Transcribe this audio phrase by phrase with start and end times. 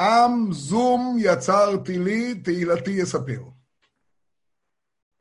[0.00, 3.42] עם זום יצרתי לי, תהילתי יספר.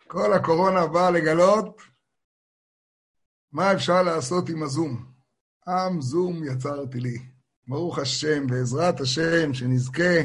[0.08, 1.82] כל הקורונה באה לגלות
[3.52, 5.06] מה אפשר לעשות עם הזום.
[5.68, 7.18] עם זום יצרתי לי.
[7.68, 10.20] ברוך השם, בעזרת השם, שנזכה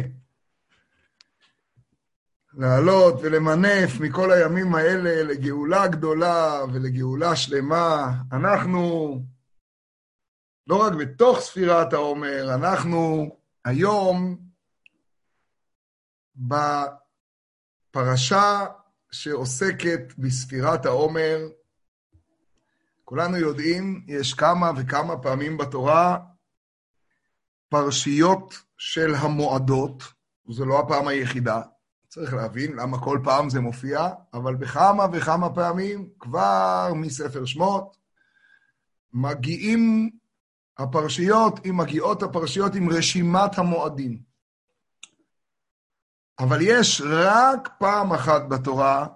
[2.53, 8.13] לעלות ולמנף מכל הימים האלה לגאולה גדולה ולגאולה שלמה.
[8.33, 9.19] אנחנו
[10.67, 13.31] לא רק בתוך ספירת העומר, אנחנו
[13.65, 14.44] היום
[17.93, 18.67] בפרשה
[19.11, 21.39] שעוסקת בספירת העומר.
[23.05, 26.19] כולנו יודעים, יש כמה וכמה פעמים בתורה
[27.69, 30.03] פרשיות של המועדות,
[30.49, 31.63] וזו לא הפעם היחידה.
[32.09, 37.97] צריך להבין למה כל פעם זה מופיע, אבל בכמה וכמה פעמים, כבר מספר שמות,
[39.13, 40.11] מגיעים
[40.79, 44.34] הפרשיות, אם מגיעות הפרשיות עם רשימת המועדים.
[46.39, 49.07] אבל יש רק פעם אחת בתורה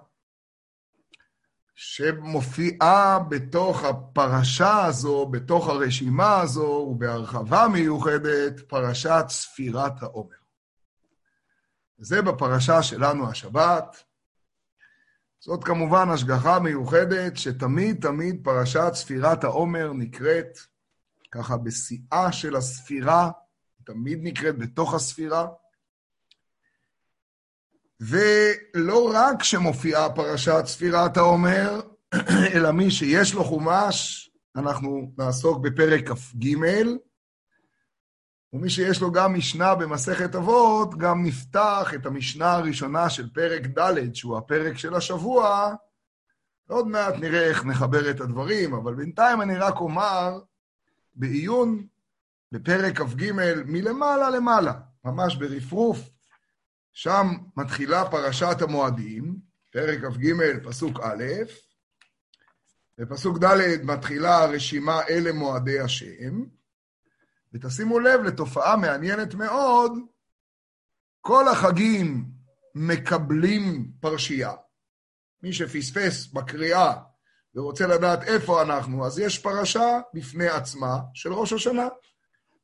[1.75, 10.35] שמופיעה בתוך הפרשה הזו, בתוך הרשימה הזו, ובהרחבה מיוחדת, פרשת ספירת העומר.
[11.97, 14.03] זה בפרשה שלנו השבת.
[15.39, 20.57] זאת כמובן השגחה מיוחדת שתמיד תמיד פרשת ספירת העומר נקראת
[21.31, 23.31] ככה בשיאה של הספירה,
[23.83, 25.47] תמיד נקראת בתוך הספירה.
[27.99, 31.81] ולא רק שמופיעה פרשת ספירת העומר,
[32.53, 36.55] אלא מי שיש לו חומש, אנחנו נעסוק בפרק כ"ג,
[38.53, 44.15] ומי שיש לו גם משנה במסכת אבות, גם נפתח את המשנה הראשונה של פרק ד',
[44.15, 45.73] שהוא הפרק של השבוע.
[46.69, 50.39] עוד מעט נראה איך נחבר את הדברים, אבל בינתיים אני רק אומר,
[51.15, 51.87] בעיון
[52.51, 53.31] בפרק כ"ג
[53.65, 54.73] מלמעלה למעלה,
[55.05, 56.09] ממש ברפרוף,
[57.01, 59.35] שם מתחילה פרשת המועדים,
[59.71, 60.33] פרק כ"ג,
[60.63, 61.23] פסוק א',
[62.97, 66.43] בפסוק ד' מתחילה הרשימה אלה מועדי השם,
[67.53, 69.91] ותשימו לב לתופעה מעניינת מאוד,
[71.21, 72.25] כל החגים
[72.75, 74.53] מקבלים פרשייה.
[75.43, 76.93] מי שפספס בקריאה
[77.55, 81.87] ורוצה לדעת איפה אנחנו, אז יש פרשה בפני עצמה של ראש השנה.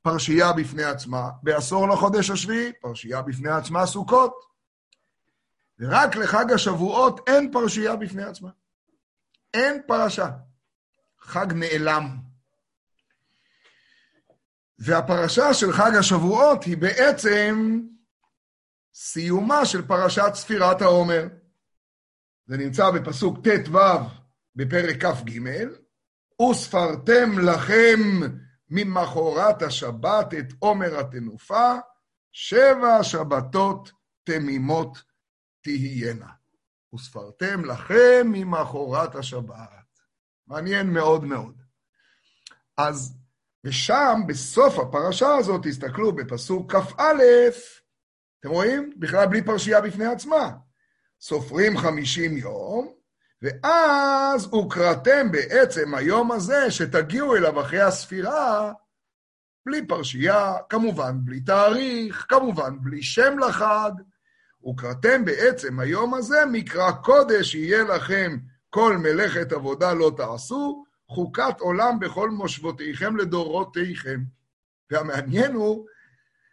[0.05, 4.33] פרשייה בפני עצמה, בעשור לחודש השביעי, פרשייה בפני עצמה סוכות.
[5.79, 8.49] ורק לחג השבועות אין פרשייה בפני עצמה.
[9.53, 10.29] אין פרשה.
[11.19, 12.17] חג נעלם.
[14.79, 17.81] והפרשה של חג השבועות היא בעצם
[18.93, 21.27] סיומה של פרשת ספירת העומר.
[22.47, 23.79] זה נמצא בפסוק ט"ו
[24.55, 25.39] בפרק כ"ג,
[26.41, 27.99] וספרתם לכם
[28.69, 31.73] ממחרת השבת את עומר התנופה,
[32.31, 33.91] שבע שבתות
[34.23, 34.97] תמימות
[35.61, 36.29] תהיינה.
[36.95, 39.85] וספרתם לכם ממחרת השבת.
[40.47, 41.61] מעניין מאוד מאוד.
[42.77, 43.17] אז
[43.63, 47.13] ושם, בסוף הפרשה הזאת, תסתכלו בפסוק כ"א,
[48.39, 48.93] אתם רואים?
[48.97, 50.51] בכלל בלי פרשייה בפני עצמה.
[51.21, 52.93] סופרים חמישים יום,
[53.41, 58.73] ואז הוקראתם בעצם היום הזה, שתגיעו אליו אחרי הספירה,
[59.65, 63.91] בלי פרשייה, כמובן בלי תאריך, כמובן בלי שם לחג.
[64.69, 68.37] וקראתם בעצם היום הזה, מקרא קודש יהיה לכם
[68.69, 74.19] כל מלאכת עבודה לא תעשו, חוקת עולם בכל מושבותיכם לדורותיכם.
[74.91, 75.85] והמעניין הוא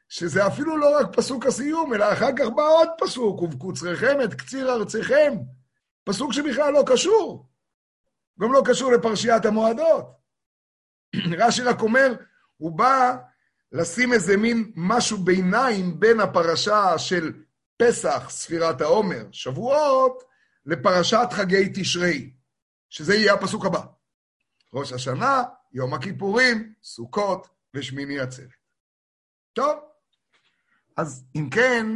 [0.09, 4.73] שזה אפילו לא רק פסוק הסיום, אלא אחר כך בא עוד פסוק, ובקוצריכם את קציר
[4.73, 5.33] ארציכם.
[6.05, 7.49] פסוק שבכלל לא קשור.
[8.41, 10.07] גם לא קשור לפרשיית המועדות.
[11.39, 12.15] רש"י רק אומר,
[12.57, 13.17] הוא בא
[13.73, 17.33] לשים איזה מין משהו ביניים בין הפרשה של
[17.77, 20.23] פסח, ספירת העומר, שבועות,
[20.67, 22.33] לפרשת חגי תשרי,
[22.91, 23.83] שזה יהיה הפסוק הבא.
[24.75, 25.43] ראש השנה,
[25.73, 28.49] יום הכיפורים, סוכות ושמיני עצרת.
[29.53, 29.79] טוב,
[30.97, 31.87] אז אם כן,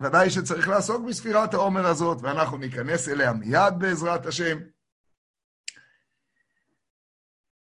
[0.00, 4.58] ודאי שצריך לעסוק בספירת העומר הזאת, ואנחנו ניכנס אליה מיד בעזרת השם.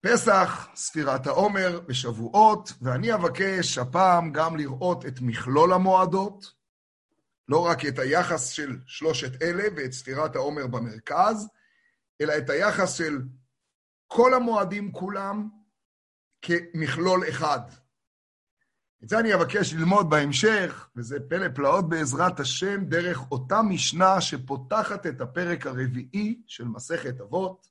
[0.02, 6.54] פסח, ספירת העומר ושבועות, ואני אבקש הפעם גם לראות את מכלול המועדות,
[7.48, 11.48] לא רק את היחס של שלושת אלה ואת ספירת העומר במרכז,
[12.22, 13.22] אלא את היחס של
[14.08, 15.50] כל המועדים כולם
[16.42, 17.62] כמכלול אחד.
[19.04, 25.08] את זה אני אבקש ללמוד בהמשך, וזה פלא פלאות בעזרת השם, דרך אותה משנה שפותחת
[25.08, 27.68] את הפרק הרביעי של מסכת אבות,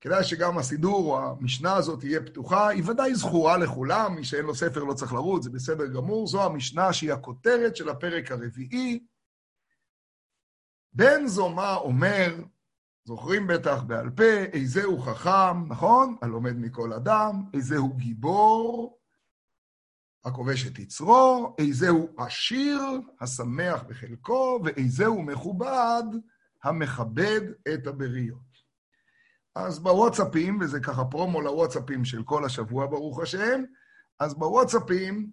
[0.00, 2.68] כדאי שגם הסידור או המשנה הזאת תהיה פתוחה.
[2.68, 6.26] היא ודאי זכורה לכולם, מי שאין לו ספר לא צריך לרוץ, זה בסדר גמור.
[6.26, 9.06] זו המשנה שהיא הכותרת של הפרק הרביעי.
[10.92, 12.36] בן זומא אומר,
[13.04, 16.16] זוכרים בטח בעל פה, איזהו חכם, נכון?
[16.22, 18.98] הלומד מכל אדם, איזהו גיבור,
[20.24, 22.80] הכובש את יצרו, איזהו עשיר,
[23.20, 26.02] השמח בחלקו, ואיזהו מכובד,
[26.64, 27.40] המכבד
[27.74, 28.54] את הבריות.
[29.54, 33.62] אז בוואטסאפים, וזה ככה פרומו לוואטסאפים של כל השבוע, ברוך השם,
[34.20, 35.30] אז בוואטסאפים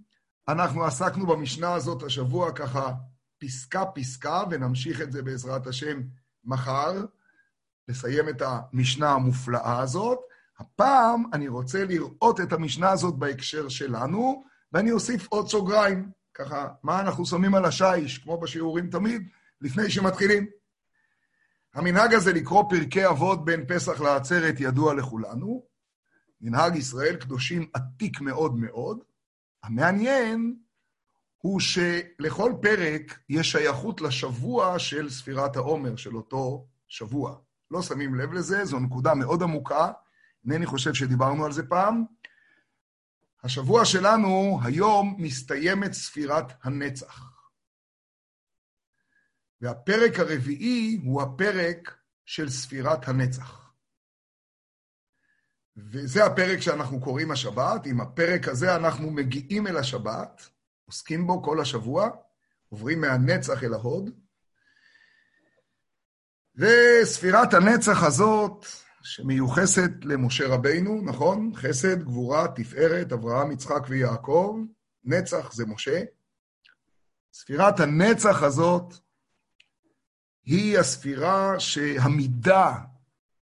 [0.48, 2.94] אנחנו עסקנו במשנה הזאת השבוע ככה
[3.38, 6.02] פסקה-פסקה, ונמשיך את זה בעזרת השם
[6.44, 7.06] מחר,
[7.88, 10.20] לסיים את המשנה המופלאה הזאת.
[10.60, 17.02] הפעם אני רוצה לראות את המשנה הזאת בהקשר שלנו, ואני אוסיף עוד סוגריים, ככה, מה
[17.02, 19.30] אנחנו שמים על השיש, כמו בשיעורים תמיד,
[19.62, 20.48] לפני שמתחילים.
[21.74, 25.64] המנהג הזה לקרוא פרקי אבות בין פסח לעצרת ידוע לכולנו.
[26.42, 29.04] מנהג ישראל קדושים עתיק מאוד מאוד.
[29.64, 30.56] המעניין
[31.38, 37.36] הוא שלכל פרק יש שייכות לשבוע של ספירת העומר, של אותו שבוע.
[37.72, 39.92] לא שמים לב לזה, זו נקודה מאוד עמוקה,
[40.46, 42.06] אינני חושב שדיברנו על זה פעם.
[43.44, 47.32] השבוע שלנו, היום מסתיימת ספירת הנצח.
[49.62, 51.96] והפרק הרביעי הוא הפרק
[52.26, 53.74] של ספירת הנצח.
[55.78, 57.86] וזה הפרק שאנחנו קוראים השבת.
[57.86, 60.50] עם הפרק הזה אנחנו מגיעים אל השבת,
[60.86, 62.10] עוסקים בו כל השבוע,
[62.70, 64.10] עוברים מהנצח אל ההוד.
[66.56, 68.66] וספירת הנצח הזאת,
[69.04, 71.52] שמיוחסת למשה רבינו, נכון?
[71.56, 74.58] חסד, גבורה, תפארת, אברהם, יצחק ויעקב,
[75.04, 76.02] נצח זה משה.
[77.34, 78.94] ספירת הנצח הזאת
[80.46, 82.78] היא הספירה שהמידה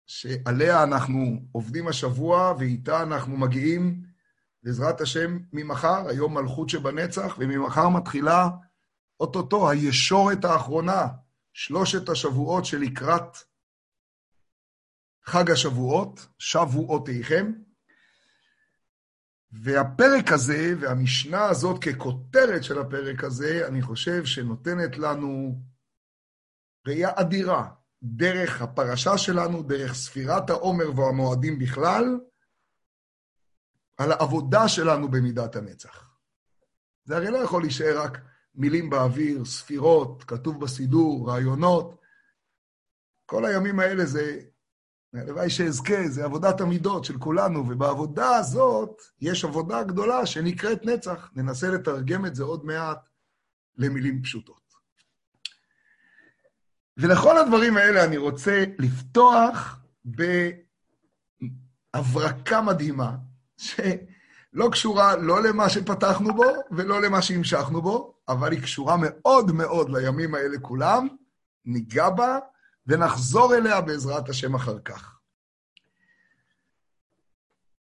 [0.06, 4.02] שעליה אנחנו עובדים השבוע, ואיתה אנחנו מגיעים,
[4.62, 8.49] בעזרת השם, ממחר, היום מלכות שבנצח, וממחר מתחילה
[9.20, 11.06] אוטוטו הישורת האחרונה,
[11.52, 13.37] שלושת השבועות שלקראת
[15.26, 17.52] חג השבועות, שבועותיכם.
[19.52, 25.61] והפרק הזה, והמשנה הזאת ככותרת של הפרק הזה, אני חושב שנותנת לנו
[26.87, 27.69] ראייה אדירה
[28.02, 32.05] דרך הפרשה שלנו, דרך ספירת העומר והמועדים בכלל,
[33.96, 36.11] על העבודה שלנו במידת הנצח.
[37.05, 38.19] זה הרי לא יכול להישאר רק
[38.55, 42.00] מילים באוויר, ספירות, כתוב בסידור, רעיונות.
[43.26, 44.40] כל הימים האלה זה,
[45.18, 51.30] הלוואי שאזכה, זה עבודת המידות של כולנו, ובעבודה הזאת יש עבודה גדולה שנקראת נצח.
[51.34, 52.98] ננסה לתרגם את זה עוד מעט
[53.76, 54.66] למילים פשוטות.
[56.96, 59.78] ולכל הדברים האלה אני רוצה לפתוח
[61.94, 63.16] בהברקה מדהימה,
[63.56, 69.90] שלא קשורה לא למה שפתחנו בו ולא למה שהמשכנו בו, אבל היא קשורה מאוד מאוד
[69.90, 71.08] לימים האלה כולם,
[71.64, 72.38] ניגע בה
[72.87, 75.19] ונחזור אליה בעזרת השם אחר כך.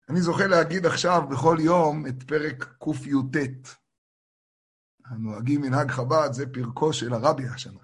[0.08, 3.68] אני זוכה להגיד עכשיו בכל יום את פרק קי"ט.
[5.04, 7.80] הנוהגים מנהג חב"ד, זה פרקו של הרבי השנה.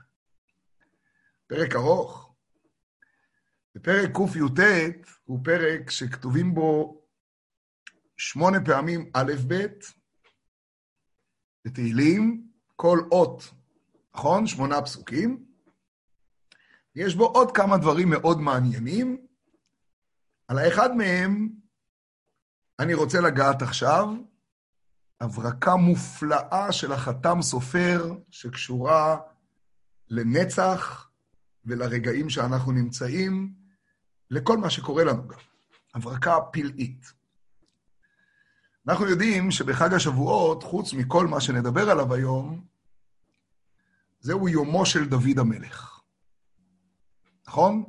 [1.46, 2.34] פרק ארוך.
[3.76, 4.60] ופרק קי"ט
[5.24, 7.02] הוא פרק שכתובים בו
[8.16, 9.66] שמונה פעמים א'-ב'
[11.64, 13.42] בתהילים, כל אות,
[14.14, 14.46] נכון?
[14.46, 15.45] שמונה פסוקים.
[16.96, 19.26] יש בו עוד כמה דברים מאוד מעניינים.
[20.48, 21.48] על האחד מהם
[22.78, 24.08] אני רוצה לגעת עכשיו,
[25.20, 29.16] הברקה מופלאה של החתם סופר שקשורה
[30.08, 31.10] לנצח,
[31.64, 33.54] ולרגעים שאנחנו נמצאים,
[34.30, 35.38] לכל מה שקורה לנו גם.
[35.94, 37.12] הברקה פלאית.
[38.88, 42.64] אנחנו יודעים שבחג השבועות, חוץ מכל מה שנדבר עליו היום,
[44.20, 45.95] זהו יומו של דוד המלך.
[47.48, 47.84] נכון?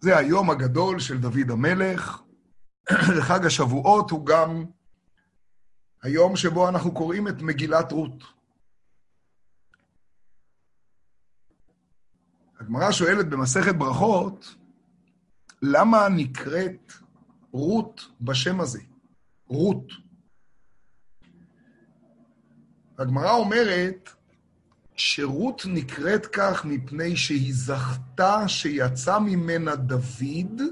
[0.00, 2.22] זה היום הגדול של דוד המלך.
[3.28, 4.64] חג השבועות הוא גם
[6.02, 8.24] היום שבו אנחנו קוראים את מגילת רות.
[12.60, 14.54] הגמרא שואלת במסכת ברכות,
[15.62, 16.92] למה נקראת
[17.52, 18.80] רות בשם הזה?
[19.46, 19.92] רות.
[22.98, 24.10] הגמרא אומרת
[24.96, 30.62] שרות נקראת כך מפני שהיא זכתה שיצא ממנה דוד,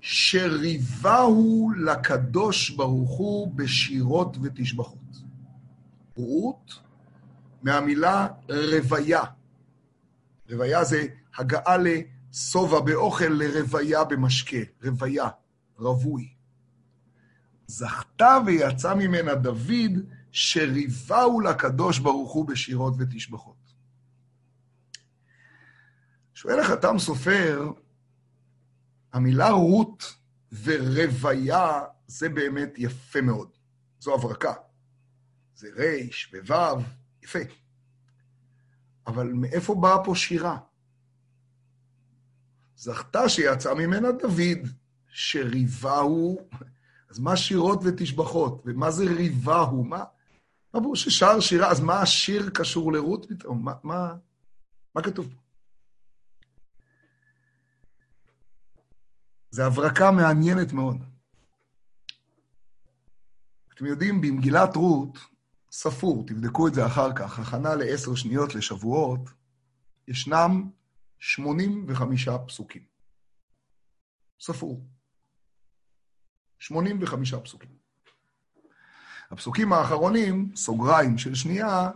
[0.00, 4.98] שריבהו לקדוש ברוך הוא בשירות ותשבחות.
[6.16, 6.80] רות,
[7.62, 9.22] מהמילה רוויה.
[10.50, 11.06] רוויה זה
[11.38, 11.76] הגעה
[12.32, 15.28] שובע באוכל לרוויה במשקה, רוויה,
[15.78, 16.28] רווי.
[17.66, 19.92] זכתה ויצא ממנה דוד,
[20.32, 23.72] שריווהו לקדוש ברוך הוא בשירות ותשבחות.
[26.34, 27.70] שואל החתם סופר,
[29.12, 30.14] המילה רות
[30.64, 33.48] ורוויה זה באמת יפה מאוד.
[34.00, 34.52] זו הברקה.
[35.54, 36.82] זה ריש ווו,
[37.22, 37.38] יפה.
[39.06, 40.58] אבל מאיפה באה פה שירה?
[42.76, 44.68] זכתה שיצא ממנה דוד,
[45.08, 46.48] שריווהו,
[47.10, 48.62] אז מה שירות ותשבחות?
[48.66, 49.84] ומה זה ריווהו?
[49.84, 50.04] מה,
[50.72, 53.64] ברור ששר שירה, אז מה השיר קשור לרות פתאום?
[53.64, 54.14] מה, מה,
[54.94, 55.40] מה כתוב פה?
[59.50, 60.96] זו הברקה מעניינת מאוד.
[63.74, 65.18] אתם יודעים, במגילת רות,
[65.70, 69.20] ספור, תבדקו את זה אחר כך, הכנה לעשר שניות לשבועות,
[70.08, 70.70] ישנם
[71.18, 72.82] 85 פסוקים.
[74.40, 74.80] ספור.
[76.58, 77.81] 85 פסוקים.
[79.32, 81.90] הפסוקים האחרונים, סוגריים של שנייה,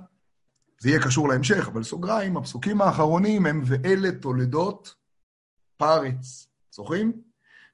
[0.78, 4.94] זה יהיה קשור להמשך, אבל סוגריים, הפסוקים האחרונים הם ואלה תולדות
[5.76, 6.48] פרץ.
[6.70, 7.12] זוכרים?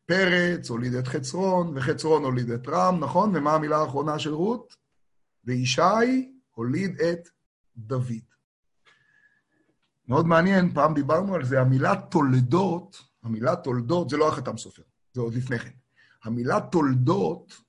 [0.06, 3.36] פרץ הוליד את חצרון, וחצרון הוליד את רם, נכון?
[3.36, 4.76] ומה המילה האחרונה של רות?
[5.44, 7.28] וישי הוליד את
[7.76, 8.32] דוד.
[10.08, 15.20] מאוד מעניין, פעם דיברנו על זה, המילה תולדות, המילה תולדות, זה לא החתם סופר, זה
[15.20, 15.70] עוד לפני כן.
[16.24, 17.61] המילה תולדות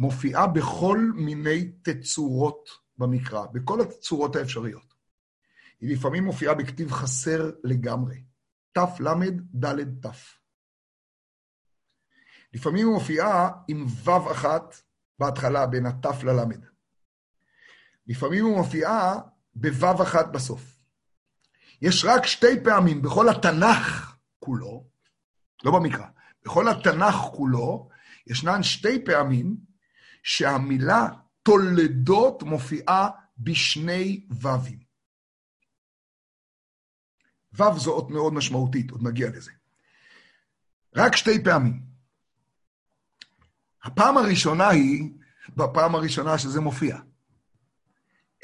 [0.00, 4.94] מופיעה בכל מיני תצורות במקרא, בכל התצורות האפשריות.
[5.80, 8.24] היא לפעמים מופיעה בכתיב חסר לגמרי,
[8.72, 10.10] תל"ד ת'.
[12.54, 14.74] לפעמים היא מופיעה עם ו' אחת
[15.18, 16.64] בהתחלה, בין הת' ללמד.
[18.06, 19.14] לפעמים היא מופיעה
[19.54, 20.82] בו' אחת בסוף.
[21.82, 24.86] יש רק שתי פעמים בכל התנ"ך כולו,
[25.64, 26.06] לא במקרא,
[26.44, 27.88] בכל התנ"ך כולו,
[28.26, 29.69] ישנן שתי פעמים
[30.22, 31.08] שהמילה
[31.42, 34.80] תולדות מופיעה בשני ו"ים.
[37.52, 39.50] ו' זו אות מאוד משמעותית, עוד נגיע לזה.
[40.96, 41.82] רק שתי פעמים.
[43.82, 45.10] הפעם הראשונה היא,
[45.56, 46.98] בפעם הראשונה שזה מופיע.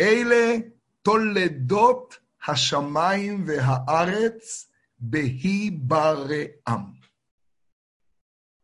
[0.01, 0.57] אלה
[1.03, 2.19] תולדות
[2.49, 6.93] השמיים והארץ בהיברעם.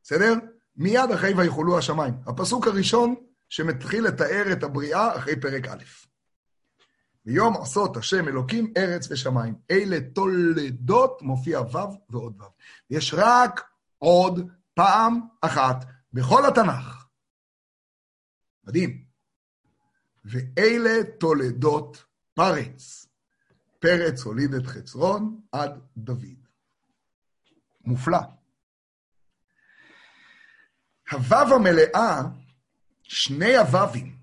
[0.02, 0.34] בסדר?
[0.76, 2.14] מיד אחרי ויכולו השמיים.
[2.26, 3.14] הפסוק הראשון
[3.48, 5.82] שמתחיל לתאר את הבריאה אחרי פרק א'.
[7.24, 9.54] ביום עשות השם אלוקים ארץ ושמיים.
[9.70, 11.76] אלה תולדות מופיע ו'
[12.10, 12.44] ועוד ו'.
[12.90, 13.60] יש רק
[13.98, 17.06] עוד פעם אחת בכל התנ"ך.
[18.64, 19.04] מדהים.
[20.24, 23.06] ואלה תולדות פרץ.
[23.78, 26.46] פרץ הוליד את חצרון עד דוד.
[27.84, 28.18] מופלא.
[31.12, 32.22] הוו המלאה,
[33.02, 34.16] שני הווים,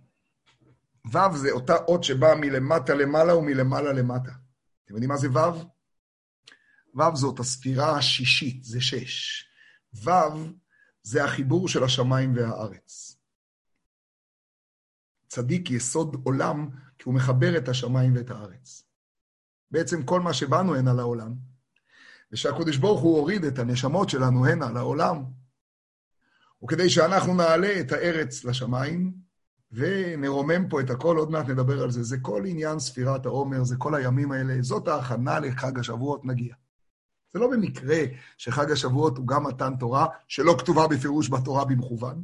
[1.06, 4.32] וו זה אותה אות שבאה מלמטה למעלה ומלמעלה למטה.
[4.86, 5.70] אתם יודעים מה זה וו?
[6.94, 9.46] וו זאת הספירה השישית, זה שש.
[9.94, 10.12] וו
[11.04, 13.18] זה החיבור של השמיים והארץ.
[15.28, 18.84] צדיק יסוד עולם, כי הוא מחבר את השמיים ואת הארץ.
[19.72, 21.34] בעצם כל מה שבאנו הנה לעולם,
[22.32, 25.24] ושהקדוש ברוך הוא הוריד את הנשמות שלנו הנה לעולם,
[26.64, 29.14] וכדי שאנחנו נעלה את הארץ לשמיים,
[29.72, 32.04] ונרומם פה את הכל, עוד מעט נדבר על זה.
[32.04, 36.56] זה כל עניין ספירת העומר, זה כל הימים האלה, זאת ההכנה לחג השבועות, נגיע.
[37.34, 37.98] זה לא במקרה
[38.38, 42.24] שחג השבועות הוא גם מתן תורה, שלא כתובה בפירוש בתורה במכוון,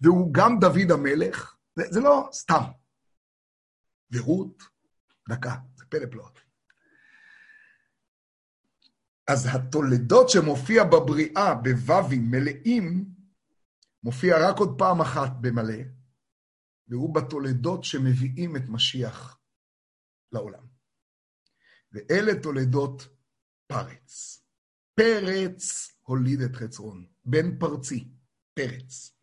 [0.00, 2.62] והוא גם דוד המלך, זה, זה לא סתם.
[4.12, 4.62] ורות,
[5.28, 6.40] דקה, זה פלא פלאות.
[9.28, 13.17] אז התולדות שמופיע בבריאה, בו"בים מלאים,
[14.02, 15.82] מופיע רק עוד פעם אחת במלא,
[16.88, 19.38] והוא בתולדות שמביאים את משיח
[20.32, 20.66] לעולם.
[21.92, 23.08] ואלה תולדות
[23.66, 24.42] פרץ.
[24.94, 28.08] פרץ הוליד את חצרון, בן פרצי,
[28.54, 29.14] פרץ.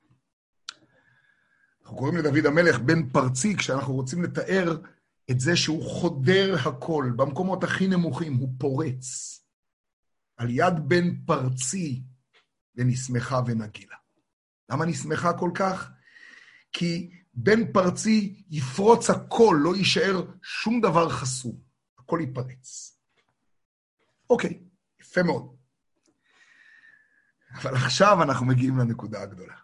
[1.81, 4.81] אנחנו קוראים לדוד המלך בן פרצי כשאנחנו רוצים לתאר
[5.31, 9.41] את זה שהוא חודר הכל, במקומות הכי נמוכים, הוא פורץ.
[10.37, 12.03] על יד בן פרצי
[12.75, 13.95] ונשמחה ונגילה.
[14.69, 15.89] למה נשמחה כל כך?
[16.71, 21.55] כי בן פרצי יפרוץ הכל, לא יישאר שום דבר חסום,
[21.97, 22.99] הכל ייפרץ.
[24.29, 24.59] אוקיי,
[25.01, 25.55] יפה מאוד.
[27.53, 29.55] אבל עכשיו אנחנו מגיעים לנקודה הגדולה.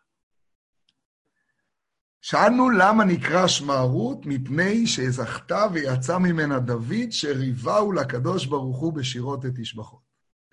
[2.21, 9.45] שאלנו למה נקרא שמה רות, מפני שזכתה ויצא ממנה דוד, שריווהו לקדוש ברוך הוא בשירות
[9.45, 10.01] את תשבחות.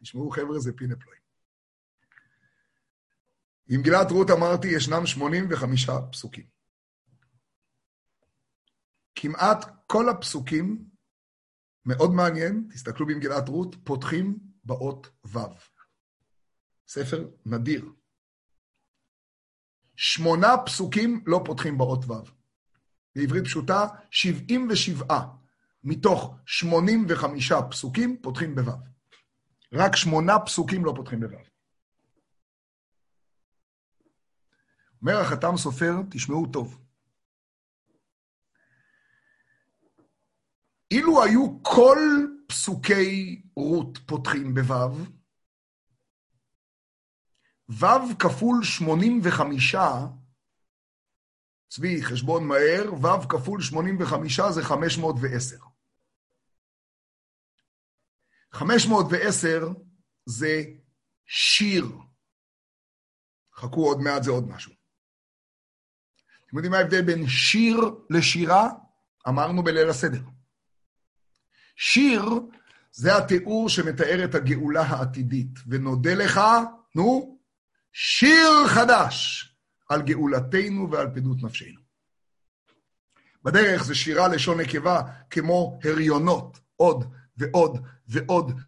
[0.01, 1.28] תשמעו, חבר'ה, זה פינפלואים.
[3.69, 6.45] במגילת רות אמרתי, ישנם 85 פסוקים.
[9.15, 10.85] כמעט כל הפסוקים,
[11.87, 15.39] מאוד מעניין, תסתכלו במגילת רות, פותחים באות ו'.
[16.89, 17.93] ספר נדיר.
[19.97, 22.13] שמונה פסוקים לא פותחים באות ו'.
[23.17, 25.19] בעברית פשוטה, 77
[25.85, 28.73] מתוך 85 פסוקים פותחים בו'.
[29.73, 31.58] רק שמונה פסוקים לא פותחים בו'.
[35.03, 36.81] אומר החתם סופר, תשמעו טוב.
[40.91, 41.99] אילו היו כל
[42.49, 45.05] פסוקי רות פותחים בו',
[47.69, 49.75] ו' כפול 85,
[51.69, 55.57] צבי, חשבון מהר, ו' כפול 85 זה 510.
[58.53, 59.69] 510
[60.27, 60.63] זה
[61.27, 61.85] שיר.
[63.55, 64.78] חכו עוד מעט, זה עוד משהו.
[66.49, 68.69] אתם יודעים מה ההבדל בין שיר לשירה?
[69.29, 70.23] אמרנו בליל הסדר.
[71.77, 72.25] שיר
[72.93, 76.41] זה התיאור שמתאר את הגאולה העתידית, ונודה לך,
[76.95, 77.39] נו,
[77.93, 79.45] שיר חדש
[79.89, 81.81] על גאולתנו ועל פדות נפשנו.
[83.45, 88.61] בדרך זה שירה לשון נקבה כמו הריונות, עוד ועוד ועוד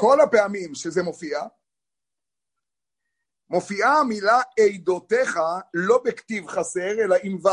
[0.00, 1.38] כל הפעמים שזה מופיע,
[3.50, 5.38] מופיעה המילה עדותיך
[5.74, 7.48] לא בכתיב חסר, אלא עם ו'.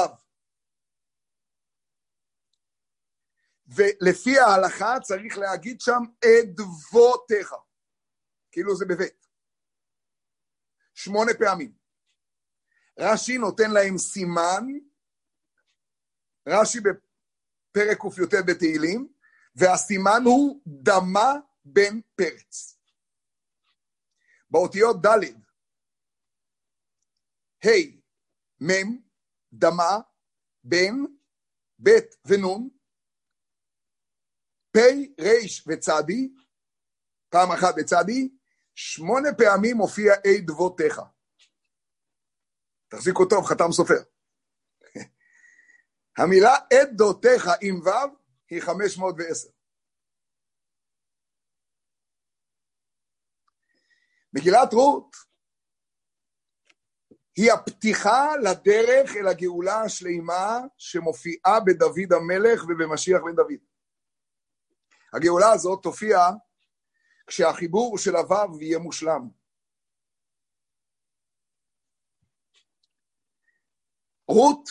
[3.67, 7.53] ולפי ההלכה צריך להגיד שם עדבותיך,
[8.51, 9.27] כאילו זה בבית.
[10.93, 11.73] שמונה פעמים.
[12.99, 14.65] רש"י נותן להם סימן,
[16.47, 19.13] רש"י בפרק קי"ט בתהילים,
[19.55, 21.33] והסימן הוא דמה
[21.73, 22.79] בן פרץ.
[24.49, 25.23] באותיות ד',
[27.65, 27.97] ה',
[28.61, 29.01] מ',
[29.53, 29.99] דמה,
[30.63, 30.95] בן,
[31.83, 31.89] ב'
[32.25, 32.69] ונ',
[34.71, 34.77] פ',
[35.21, 36.29] ר' וצדי,
[37.29, 38.29] פעם אחת בצדי,
[38.75, 41.01] שמונה פעמים מופיע אי דבותיך.
[42.87, 44.03] תחזיקו טוב, חתם סופר.
[46.17, 48.17] המילה עדותיך עם ו'
[48.49, 49.56] היא 510.
[54.37, 55.15] מגילת רות
[57.35, 63.61] היא הפתיחה לדרך אל הגאולה השלימה שמופיעה בדוד המלך ובמשיח בן דוד.
[65.13, 66.17] הגאולה הזאת תופיע
[67.27, 69.29] כשהחיבור של הוו יהיה מושלם.
[74.27, 74.69] רות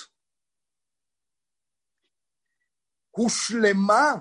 [3.10, 4.12] הושלמה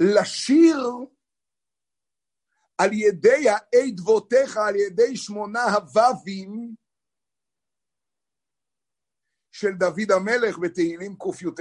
[0.00, 0.78] לשיר
[2.78, 6.74] על ידי האי דבותיך, על ידי שמונה הו"בים
[9.52, 11.60] של דוד המלך בתהילים קי"ט.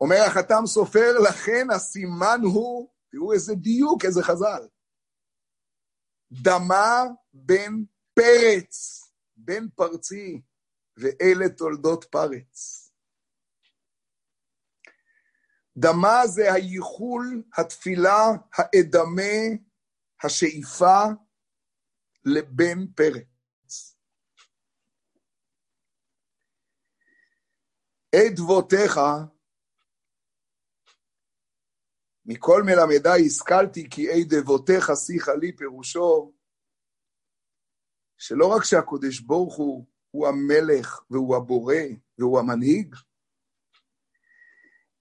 [0.00, 4.68] אומר החתם סופר, לכן הסימן הוא, תראו איזה דיוק, איזה חז"ל.
[6.32, 7.72] דמה בן
[8.14, 9.00] פרץ,
[9.36, 10.42] בן פרצי,
[10.96, 12.83] ואלה תולדות פרץ.
[15.76, 19.62] דמה זה הייחול, התפילה, האדמה,
[20.24, 21.02] השאיפה
[22.24, 23.96] לבן פרץ.
[28.10, 29.00] את דבותיך,
[32.26, 36.32] מכל מלמדי השכלתי כי אי דבותיך שיחה לי פירושו,
[38.18, 41.74] שלא רק שהקודש ברוך הוא, הוא המלך והוא הבורא
[42.18, 42.94] והוא המנהיג,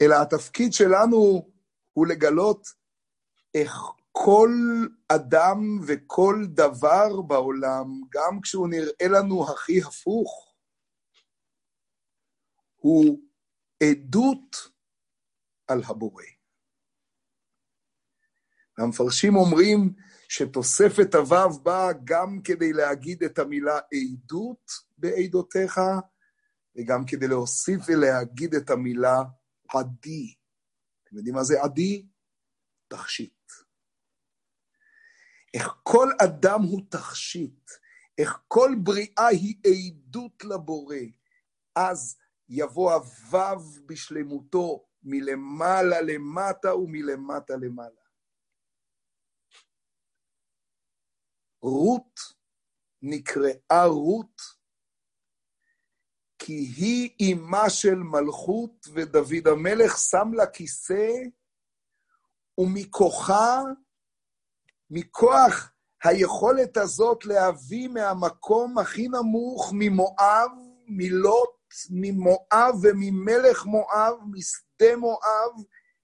[0.04, 1.52] אלא התפקיד שלנו
[1.94, 2.68] הוא לגלות
[3.54, 3.72] איך
[4.12, 4.52] כל
[5.08, 10.54] אדם וכל דבר בעולם, גם כשהוא נראה לנו הכי הפוך,
[12.76, 13.20] הוא
[13.84, 14.56] עדות
[15.68, 16.24] על הבורא.
[18.78, 19.94] המפרשים אומרים
[20.30, 25.80] שתוספת הוו באה גם כדי להגיד את המילה עדות בעדותיך,
[26.76, 29.24] וגם כדי להוסיף ולהגיד את המילה
[29.76, 30.36] עדי.
[31.04, 32.08] אתם יודעים מה זה עדי?
[32.88, 33.52] תכשיט.
[35.54, 37.72] איך כל אדם הוא תכשיט,
[38.18, 40.96] איך כל בריאה היא עדות לבורא,
[41.76, 42.18] אז
[42.50, 48.02] יבוא הוו בשלמותו מלמעלה למטה ומלמטה למעלה.
[51.62, 52.20] רות
[53.02, 54.42] נקראה רות
[56.40, 61.12] כי היא אימה של מלכות, ודוד המלך שם לה כיסא,
[62.58, 63.62] ומכוחה,
[64.90, 65.70] מכוח
[66.04, 70.52] היכולת הזאת להביא מהמקום הכי נמוך, ממואב,
[70.88, 71.50] מלוט,
[71.90, 75.52] ממואב וממלך מואב, משדה מואב,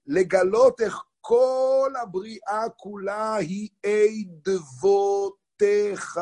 [0.06, 6.20] לגלות איך כל הבריאה כולה היא אי דבותיך.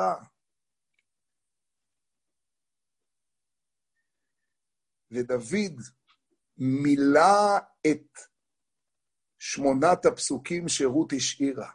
[5.10, 5.80] ודוד
[6.58, 8.18] מילא את
[9.38, 11.70] שמונת הפסוקים שרות השאירה.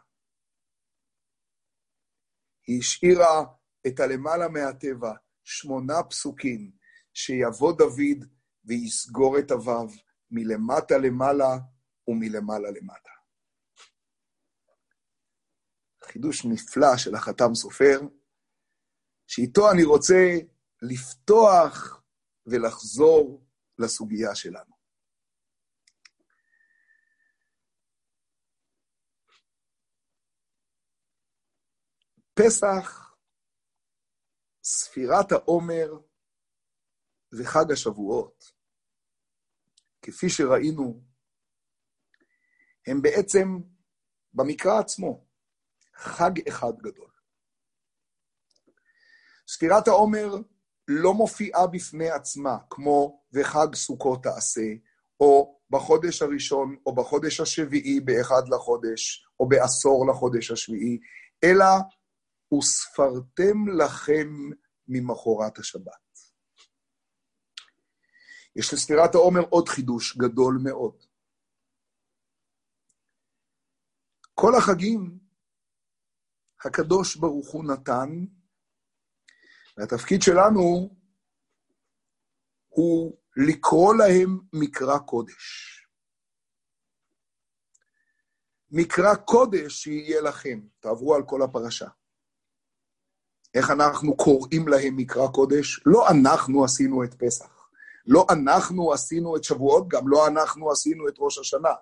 [2.66, 3.44] היא השאירה
[3.86, 5.12] את הלמעלה מהטבע,
[5.44, 6.72] שמונה פסוקים,
[7.14, 8.28] שיבוא דוד
[8.64, 9.88] ויסגור את הוו
[10.30, 11.58] מלמטה למעלה
[12.08, 13.10] ומלמעלה למטה.
[16.04, 18.00] חידוש נפלא של החתם סופר,
[19.26, 20.38] שאיתו אני רוצה
[20.82, 22.03] לפתוח
[22.46, 23.46] ולחזור
[23.78, 24.74] לסוגיה שלנו.
[32.34, 33.14] פסח,
[34.64, 35.88] ספירת העומר
[37.32, 38.52] וחג השבועות,
[40.02, 41.04] כפי שראינו,
[42.86, 43.46] הם בעצם,
[44.32, 45.26] במקרא עצמו,
[45.94, 47.10] חג אחד גדול.
[49.48, 50.53] ספירת העומר
[50.88, 54.70] לא מופיעה בפני עצמה, כמו וחג סוכות תעשה,
[55.20, 60.98] או בחודש הראשון, או בחודש השביעי באחד לחודש, או בעשור לחודש השביעי,
[61.44, 61.66] אלא
[62.58, 64.28] וספרתם לכם
[64.88, 66.04] ממחרת השבת.
[68.56, 71.04] יש לספירת העומר עוד חידוש גדול מאוד.
[74.34, 75.18] כל החגים
[76.64, 78.24] הקדוש ברוך הוא נתן
[79.76, 80.96] והתפקיד שלנו
[82.68, 85.70] הוא לקרוא להם מקרא קודש.
[88.70, 90.60] מקרא קודש שיהיה לכם.
[90.80, 91.88] תעברו על כל הפרשה.
[93.54, 95.80] איך אנחנו קוראים להם מקרא קודש?
[95.86, 97.68] לא אנחנו עשינו את פסח.
[98.06, 101.74] לא אנחנו עשינו את שבועות, גם לא אנחנו עשינו את ראש השנה.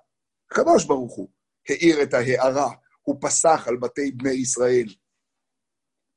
[0.50, 1.28] הקדוש ברוך הוא
[1.68, 2.70] האיר את ההארה,
[3.02, 4.86] הוא פסח על בתי בני ישראל.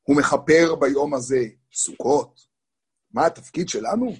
[0.06, 1.40] הוא מכפר ביום הזה
[1.72, 2.40] סוכות.
[3.10, 4.12] מה התפקיד שלנו?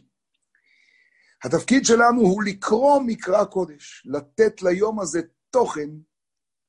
[1.44, 5.20] התפקיד שלנו הוא לקרוא מקרא קודש, לתת ליום הזה
[5.50, 5.88] תוכן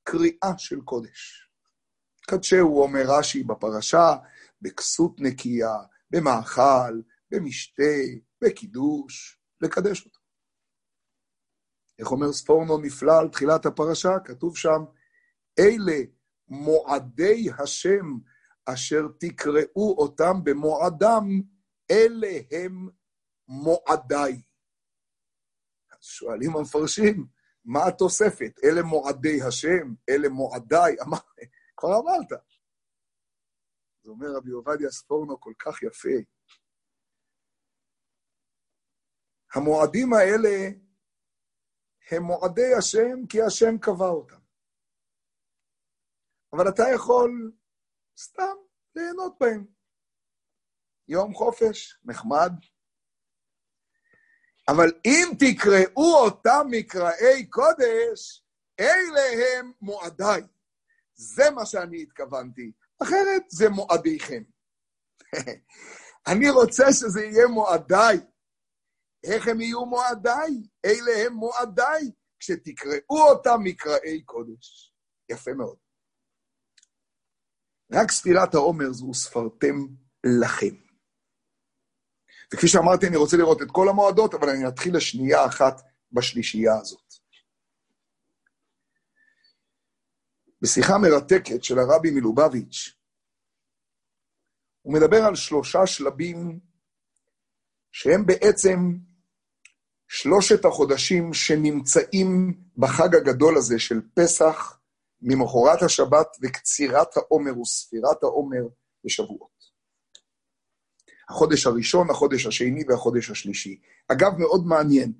[0.02, 1.50] קריאה של קודש.
[2.20, 4.16] קדשהו, אומר רש"י בפרשה,
[4.62, 5.76] בכסות נקייה,
[6.10, 7.00] במאכל,
[7.30, 7.82] במשתה,
[8.44, 10.18] בקידוש, לקדש אותו.
[11.98, 14.18] איך אומר ספורנו נפלא על תחילת הפרשה?
[14.24, 14.84] כתוב שם,
[15.58, 15.98] אלה
[16.48, 18.04] מועדי השם
[18.74, 21.24] אשר תקראו אותם במועדם,
[21.90, 22.88] אלה הם
[23.48, 24.42] מועדיי.
[25.90, 27.26] אז שואלים המפרשים,
[27.64, 28.52] מה התוספת?
[28.64, 30.96] אלה מועדי השם, אלה מועדיי,
[31.76, 32.42] כבר אמרת.
[34.02, 36.18] זה אומר רבי עובדיה ספורנו כל כך יפה.
[39.54, 40.56] המועדים האלה
[42.10, 44.40] הם מועדי השם כי השם קבע אותם.
[46.52, 47.52] אבל אתה יכול
[48.18, 48.56] סתם
[48.96, 49.66] ליהנות בהם.
[51.08, 52.52] יום חופש, נחמד.
[54.68, 58.44] אבל אם תקראו אותם מקראי קודש,
[58.80, 59.20] אלה
[59.58, 60.42] הם מועדיי.
[61.14, 62.72] זה מה שאני התכוונתי.
[63.02, 64.42] אחרת זה מועדיכם.
[66.32, 68.16] אני רוצה שזה יהיה מועדיי.
[69.24, 70.50] איך הם יהיו מועדיי?
[70.84, 74.94] אלה הם מועדיי, כשתקראו אותם מקראי קודש.
[75.30, 75.87] יפה מאוד.
[77.92, 79.86] רק ספירת העומר זו ספרתם
[80.24, 80.74] לכם.
[82.52, 87.14] וכפי שאמרתי, אני רוצה לראות את כל המועדות, אבל אני אתחיל לשנייה אחת בשלישייה הזאת.
[90.62, 92.94] בשיחה מרתקת של הרבי מלובביץ',
[94.82, 96.60] הוא מדבר על שלושה שלבים
[97.92, 98.78] שהם בעצם
[100.08, 104.77] שלושת החודשים שנמצאים בחג הגדול הזה של פסח,
[105.20, 108.62] ממחרת השבת וקצירת העומר וספירת העומר
[109.04, 109.58] בשבועות.
[111.30, 113.80] החודש הראשון, החודש השני והחודש השלישי.
[114.08, 115.12] אגב, מאוד מעניין,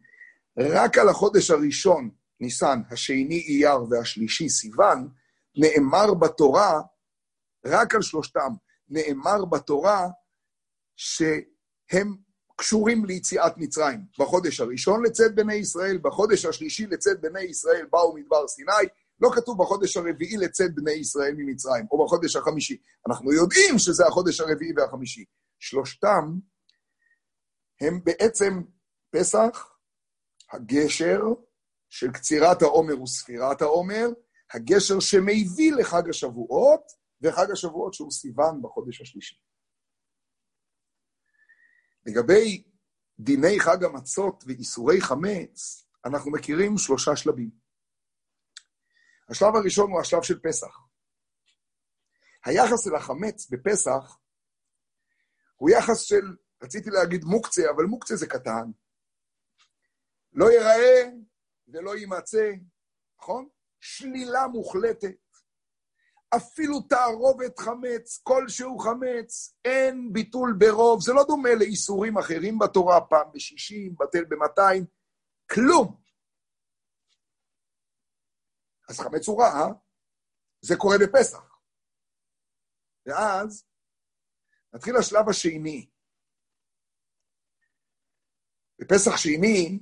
[0.58, 5.08] רק על החודש הראשון, ניסן, השני אייר והשלישי סיוון,
[5.56, 6.80] נאמר בתורה,
[7.66, 8.52] רק על שלושתם,
[8.88, 10.08] נאמר בתורה
[10.96, 12.16] שהם
[12.56, 14.00] קשורים ליציאת מצרים.
[14.18, 18.72] בחודש הראשון לצאת בני ישראל, בחודש השלישי לצאת בני ישראל באו מדבר סיני,
[19.20, 22.76] לא כתוב בחודש הרביעי לצאת בני ישראל ממצרים, או בחודש החמישי.
[23.08, 25.24] אנחנו יודעים שזה החודש הרביעי והחמישי.
[25.58, 26.38] שלושתם
[27.80, 28.62] הם בעצם
[29.10, 29.74] פסח,
[30.52, 31.20] הגשר
[31.88, 34.06] של קצירת העומר וספירת העומר,
[34.54, 36.82] הגשר שמביא לחג השבועות,
[37.22, 39.36] וחג השבועות שהוא סיוון בחודש השלישי.
[42.06, 42.64] לגבי
[43.20, 47.50] דיני חג המצות ואיסורי חמץ, אנחנו מכירים שלושה שלבים.
[49.28, 50.78] השלב הראשון הוא השלב של פסח.
[52.44, 54.18] היחס אל החמץ בפסח
[55.56, 58.70] הוא יחס של, רציתי להגיד מוקצה, אבל מוקצה זה קטן.
[60.32, 61.10] לא ייראה
[61.68, 62.50] ולא יימצא,
[63.18, 63.48] נכון?
[63.80, 65.16] שלילה מוחלטת.
[66.36, 71.00] אפילו תערובת חמץ, כלשהו חמץ, אין ביטול ברוב.
[71.02, 74.84] זה לא דומה לאיסורים אחרים בתורה, פעם בשישים, בטל במאתיים,
[75.50, 75.96] כלום.
[78.88, 79.72] אז חמץ הוא רע,
[80.60, 81.58] זה קורה בפסח.
[83.06, 83.64] ואז
[84.72, 85.90] נתחיל לשלב השני.
[88.78, 89.78] בפסח שני,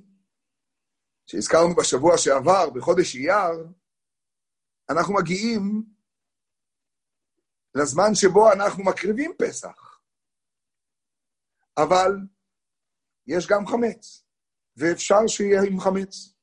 [1.26, 3.72] שהזכרנו בשבוע שעבר, בחודש אייר,
[4.90, 5.62] אנחנו מגיעים
[7.74, 10.00] לזמן שבו אנחנו מקריבים פסח.
[11.76, 12.10] אבל
[13.26, 14.26] יש גם חמץ,
[14.76, 16.35] ואפשר שיהיה עם חמץ.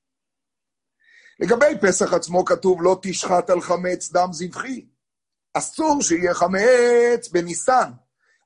[1.39, 4.87] לגבי פסח עצמו כתוב, לא תשחט על חמץ דם זבחי.
[5.53, 7.91] אסור שיהיה חמץ בניסן,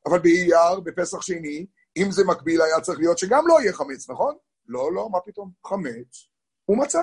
[0.06, 1.66] אבל באייר, בפסח שני,
[1.98, 4.38] אם זה מקביל, היה צריך להיות שגם לא יהיה חמץ, נכון?
[4.66, 5.52] לא, לא, מה פתאום?
[5.66, 6.30] חמץ
[6.66, 7.02] הוא מצה.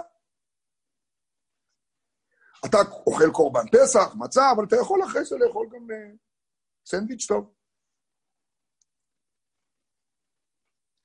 [2.66, 6.16] אתה אוכל קורבן פסח, מצה, אבל אתה יכול אחרי זה לאכול גם uh,
[6.86, 7.54] סנדוויץ' טוב.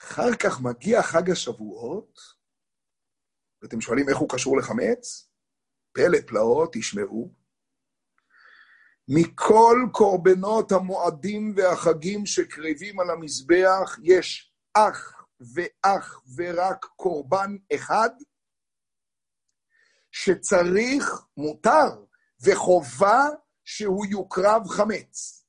[0.02, 2.20] אחר כך מגיע חג השבועות,
[3.62, 5.30] ואתם שואלים איך הוא קשור לחמץ?
[5.92, 7.34] פלא פלאות, תשמעו.
[9.08, 18.10] מכל קורבנות המועדים והחגים שקרבים על המזבח, יש אך ואך ורק קורבן אחד,
[20.12, 22.06] שצריך, מותר
[22.46, 23.26] וחובה
[23.66, 25.46] שהוא יוקרב חמץ.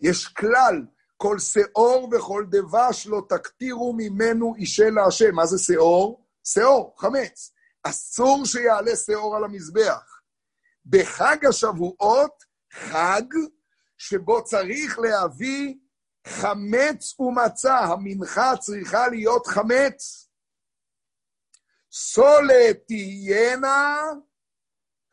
[0.00, 5.34] יש כלל, כל שאור וכל דבש לא תקטירו ממנו אישה להשם.
[5.34, 6.25] מה זה שאור?
[6.46, 7.52] שאור, חמץ.
[7.82, 10.20] אסור שיעלה שאור על המזבח.
[10.86, 13.22] בחג השבועות, חג
[13.98, 15.74] שבו צריך להביא
[16.26, 17.78] חמץ ומצה.
[17.78, 20.28] המנחה צריכה להיות חמץ.
[21.92, 23.96] סולת תהיינה,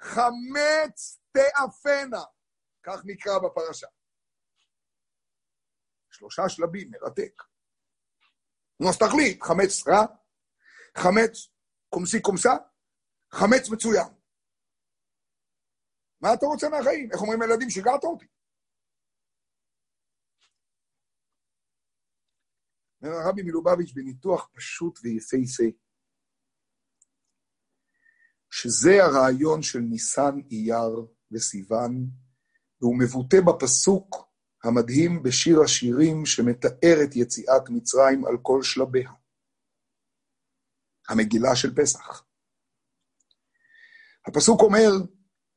[0.01, 2.23] חמץ תאפנה.
[2.83, 3.87] כך נקרא בפרשה.
[6.11, 7.43] שלושה שלבים, מרתק.
[8.79, 10.05] נו, אז תחליט, חמץ רע,
[10.97, 11.47] חמץ
[11.89, 12.53] קומסי קומסה,
[13.32, 14.08] חמץ מצוין.
[16.21, 17.12] מה אתה רוצה מהחיים?
[17.12, 17.69] איך אומרים הילדים?
[17.69, 18.25] שיגעת אותי.
[23.01, 25.77] אומר הרבי מלובביץ' בניתוח פשוט ויפהפה,
[28.51, 32.08] שזה הרעיון של ניסן, אייר וסיוון,
[32.82, 39.12] והוא מבוטא בפסוק המדהים בשיר השירים שמתאר את יציאת מצרים על כל שלביה.
[41.09, 42.25] המגילה של פסח.
[44.27, 44.89] הפסוק אומר,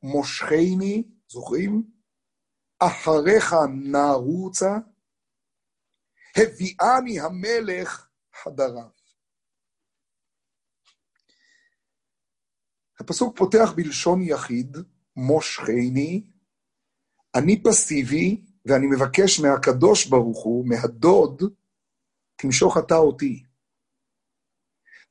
[0.03, 1.91] מושכני, זוכרים?
[2.79, 4.77] אחריך נרוצה,
[6.37, 8.09] הביאני המלך
[8.43, 8.89] חדריו.
[13.01, 14.77] הפסוק פותח בלשון יחיד,
[15.17, 16.31] מושכני,
[17.35, 21.43] אני פסיבי, ואני מבקש מהקדוש ברוך הוא, מהדוד,
[22.37, 23.46] תמשוך אתה אותי.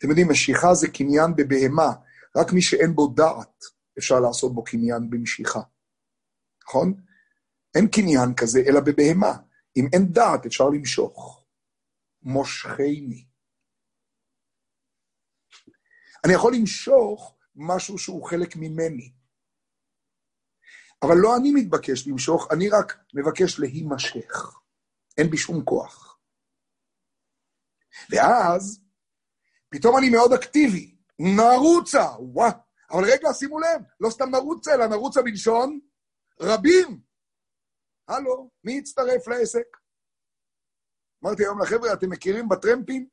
[0.06, 1.94] אתם יודעים, משיכה זה קניין בבהמה,
[2.36, 3.64] רק מי שאין בו דעת
[3.98, 5.60] אפשר לעשות בו קניין במשיכה,
[6.68, 6.94] נכון?
[7.76, 9.34] אין קניין כזה, אלא בבהמה.
[9.78, 11.46] אם אין דעת, אפשר למשוך.
[12.22, 13.28] מושכני.
[16.26, 19.14] אני יכול למשוך משהו שהוא חלק ממני.
[21.02, 24.60] אבל לא אני מתבקש למשוך, אני רק מבקש להימשך.
[25.18, 26.20] אין בי שום כוח.
[28.10, 28.85] ואז,
[29.70, 30.96] פתאום אני מאוד אקטיבי.
[31.20, 32.52] נרוצה, וואה.
[32.92, 35.80] אבל רגע, שימו לב, לא סתם נרוצה, אלא נרוצה בלשון
[36.42, 37.00] רבים.
[38.08, 39.78] הלו, מי יצטרף לעסק?
[41.24, 43.08] אמרתי היום לחבר'ה, אתם מכירים בטרמפים?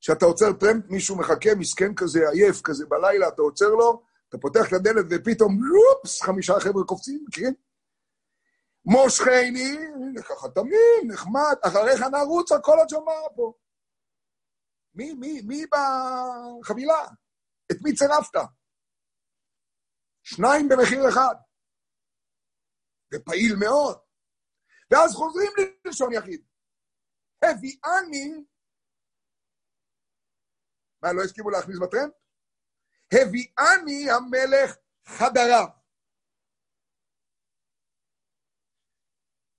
[0.00, 4.68] כשאתה עוצר טרמפ, מישהו מחכה, מסכן כזה, עייף כזה בלילה, אתה עוצר לו, אתה פותח
[4.68, 7.54] את הדלת ופתאום, לופס, חמישה חבר'ה קופצים, מכירים?
[8.84, 9.78] מושכני,
[10.24, 13.52] ככה תמים, נחמד, אחריך נרוץ על כל הג'מארה פה.
[14.96, 17.02] מי, מי, מי בחבילה?
[17.72, 18.38] את מי צירפת?
[20.22, 21.34] שניים במחיר אחד.
[23.14, 23.98] ופעיל מאוד.
[24.90, 25.50] ואז חוזרים
[25.84, 26.46] ללשון יחיד.
[27.44, 28.44] הביאני,
[31.02, 32.12] מה, לא הסכימו להכניס בטרנד?
[33.12, 35.64] הביאני המלך חדרה.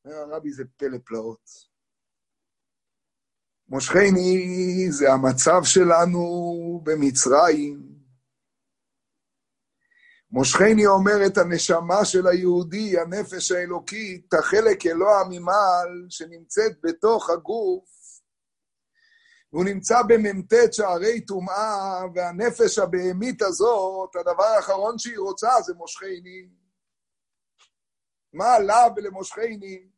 [0.05, 1.76] אומר הרבי, זה פלא פלאות.
[3.69, 6.21] מושכני זה המצב שלנו
[6.83, 7.97] במצרים.
[10.31, 17.89] מושכני אומרת הנשמה של היהודי, הנפש האלוקית, החלק אלוה ממעל, שנמצאת בתוך הגוף,
[19.53, 26.49] והוא נמצא במ"ט שערי טומאה, והנפש הבהמית הזאת, הדבר האחרון שהיא רוצה זה מושכני.
[28.33, 29.89] מה לה ולמושכני?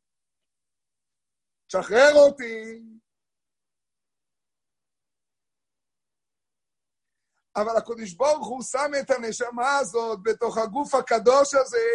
[1.67, 2.83] תשחרר אותי.
[7.61, 11.85] אבל הקדוש ברוך הוא שם את הנשמה הזאת בתוך הגוף הקדוש הזה,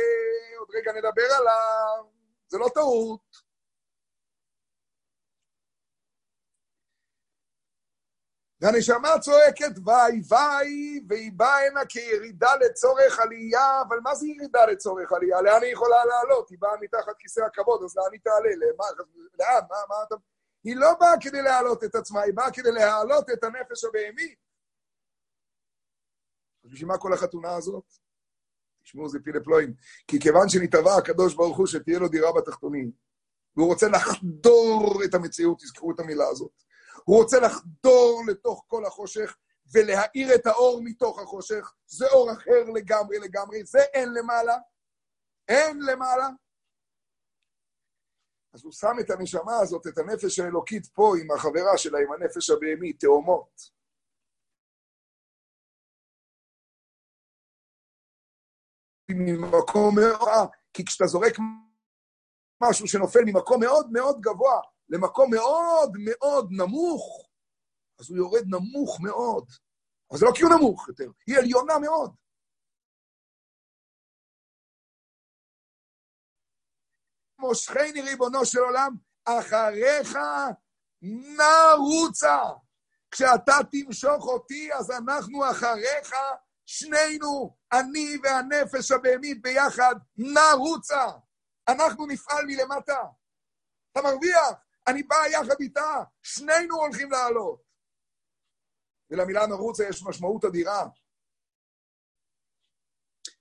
[0.58, 2.04] עוד רגע נדבר עליו,
[2.48, 3.54] זה לא טעות.
[8.60, 15.12] והנשמה צועקת וי וי, והיא באה הנה כירידה לצורך עלייה, אבל מה זה ירידה לצורך
[15.12, 15.42] עלייה?
[15.42, 16.50] לאן היא יכולה לעלות?
[16.50, 18.50] היא באה מתחת כיסא הכבוד, אז לאן היא תעלה?
[18.50, 18.84] למה?
[19.38, 19.60] לאן?
[19.70, 20.14] מה, מה אתה...
[20.64, 24.38] היא לא באה כדי להעלות את עצמה, היא באה כדי להעלות את הנפש הבהמית.
[26.74, 27.84] בשביל מה כל החתונה הזאת?
[28.82, 29.74] תשמעו, זה פילה פלואים.
[30.06, 32.90] כי כיוון שנתבע הקדוש ברוך הוא שתהיה לו דירה בתחתונים,
[33.56, 36.62] והוא רוצה לחדור את המציאות, תזכרו את המילה הזאת.
[37.04, 39.36] הוא רוצה לחדור לתוך כל החושך
[39.74, 41.72] ולהאיר את האור מתוך החושך.
[41.86, 44.56] זה אור אחר לגמרי לגמרי, זה אין למעלה.
[45.48, 46.28] אין למעלה.
[48.54, 52.50] אז הוא שם את הנשמה הזאת, את הנפש האלוקית פה עם החברה שלה, עם הנפש
[52.50, 53.73] הבהמית, תאומות.
[59.10, 61.32] ממקום מאוד, כי כשאתה זורק
[62.62, 67.28] משהו שנופל ממקום מאוד מאוד גבוה למקום מאוד מאוד נמוך,
[68.00, 69.50] אז הוא יורד נמוך מאוד.
[70.10, 72.14] אבל זה לא כי הוא נמוך יותר, היא עליונה מאוד.
[77.38, 80.18] מושכני ריבונו של עולם, אחריך
[81.02, 82.38] נרוצה.
[83.10, 86.14] כשאתה תמשוך אותי, אז אנחנו אחריך,
[86.66, 91.06] שנינו, אני והנפש הבהמית ביחד, נרוצה.
[91.68, 93.02] אנחנו נפעל מלמטה.
[93.92, 94.52] אתה מרוויח,
[94.86, 97.62] אני בא יחד איתה, שנינו הולכים לעלות.
[99.10, 100.86] ולמילה נרוצה יש משמעות אדירה.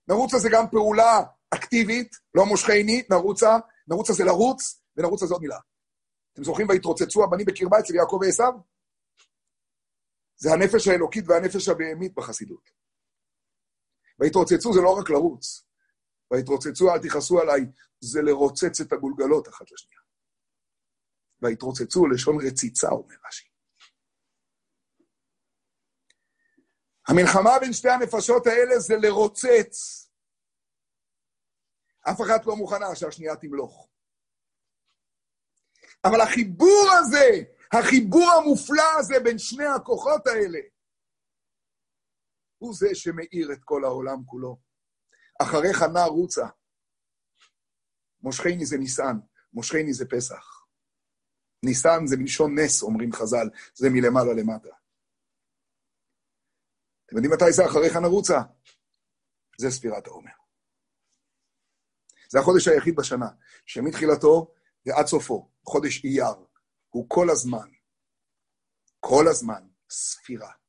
[0.07, 1.23] נרוצה זה גם פעולה
[1.53, 2.15] אקטיבית.
[2.35, 3.57] לא מושכני, נרוצה,
[3.87, 5.59] נרוצה זה לרוץ, ונרוצה זה עוד מילה.
[6.33, 8.63] אתם זוכרים והתרוצצו הבנים בקרבה אצל יעקב ועשו?
[10.35, 12.82] זה הנפש האלוקית והנפש הבהמית בחסידות.
[14.23, 15.65] והתרוצצו זה לא רק לרוץ.
[16.31, 17.61] והתרוצצו, אל תכעסו עליי,
[17.99, 20.01] זה לרוצץ את הגולגלות אחת לשנייה.
[21.41, 23.47] והתרוצצו לשון רציצה, אומר רש"י.
[27.07, 30.03] המלחמה בין שתי הנפשות האלה זה לרוצץ.
[32.09, 33.89] אף אחת לא מוכנה שהשנייה תמלוך.
[36.05, 37.29] אבל החיבור הזה,
[37.73, 40.59] החיבור המופלא הזה בין שני הכוחות האלה,
[42.63, 44.57] הוא זה שמאיר את כל העולם כולו.
[45.41, 46.47] אחריך נע רוצה.
[48.21, 49.17] מושכני זה ניסן,
[49.53, 50.65] מושכני זה פסח.
[51.65, 54.69] ניסן זה מלשון נס, אומרים חז"ל, זה מלמעלה למטה.
[57.05, 58.39] אתם יודעים מתי זה אחריך נרוצה?
[59.59, 60.37] זה ספירת העומר.
[62.29, 63.29] זה החודש היחיד בשנה,
[63.65, 64.53] שמתחילתו
[64.85, 66.45] ועד סופו, חודש אייר,
[66.89, 67.69] הוא כל הזמן,
[68.99, 70.62] כל הזמן, ספירה.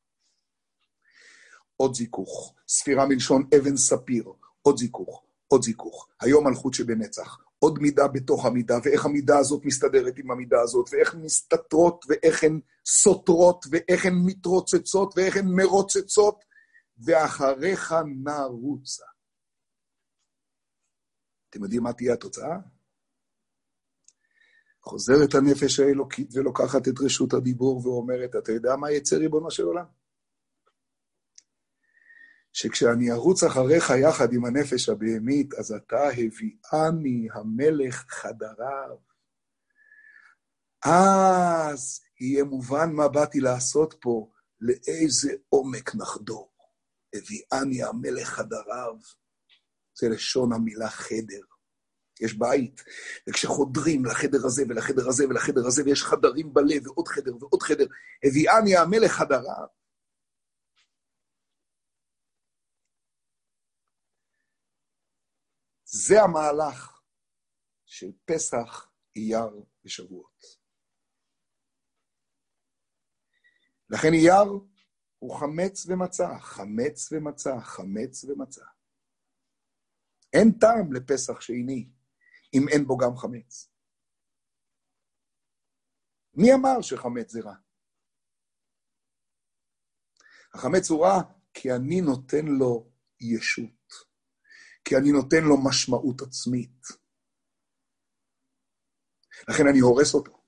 [1.77, 6.09] עוד זיכוך, ספירה מלשון אבן ספיר, עוד זיכוך, עוד זיכוך.
[6.21, 11.15] היום מלכות שבנצח, עוד מידה בתוך המידה, ואיך המידה הזאת מסתדרת עם המידה הזאת, ואיך
[11.15, 16.45] מסתתרות, ואיך הן סותרות, ואיך הן מתרוצצות, ואיך הן מרוצצות,
[16.99, 19.05] ואחריך נרוצה.
[21.51, 22.59] אתם יודעים מה תהיה התוצאה?
[24.83, 30.04] חוזרת הנפש האלוקית ולוקחת את רשות הדיבור ואומרת, אתה יודע מה יצא ריבונו של עולם?
[32.55, 38.97] שכשאני ארוץ אחריך יחד עם הנפש הבהמית, אז אתה הביאני המלך חדריו.
[40.85, 44.31] אז יהיה מובן מה באתי לעשות פה,
[44.61, 46.53] לאיזה עומק נחדור.
[47.15, 48.95] הביאני המלך חדריו.
[49.99, 51.45] זה לשון המילה חדר.
[52.21, 52.85] יש בית,
[53.29, 57.87] וכשחודרים לחדר הזה ולחדר הזה ולחדר הזה, ויש חדרים בלב ועוד חדר ועוד חדר,
[58.25, 59.84] הביאני המלך חדריו.
[65.97, 67.03] זה המהלך
[67.87, 70.43] של פסח, אייר ושבועות.
[73.91, 74.51] לכן אייר
[75.19, 78.65] הוא חמץ ומצה, חמץ ומצה, חמץ ומצה.
[80.33, 81.91] אין טעם לפסח שני
[82.55, 83.71] אם אין בו גם חמץ.
[86.35, 87.55] מי אמר שחמץ זה רע?
[90.55, 91.23] החמץ הוא רע
[91.55, 92.91] כי אני נותן לו
[93.21, 93.84] ישות,
[94.85, 96.87] כי אני נותן לו משמעות עצמית.
[99.49, 100.45] לכן אני הורס אותו.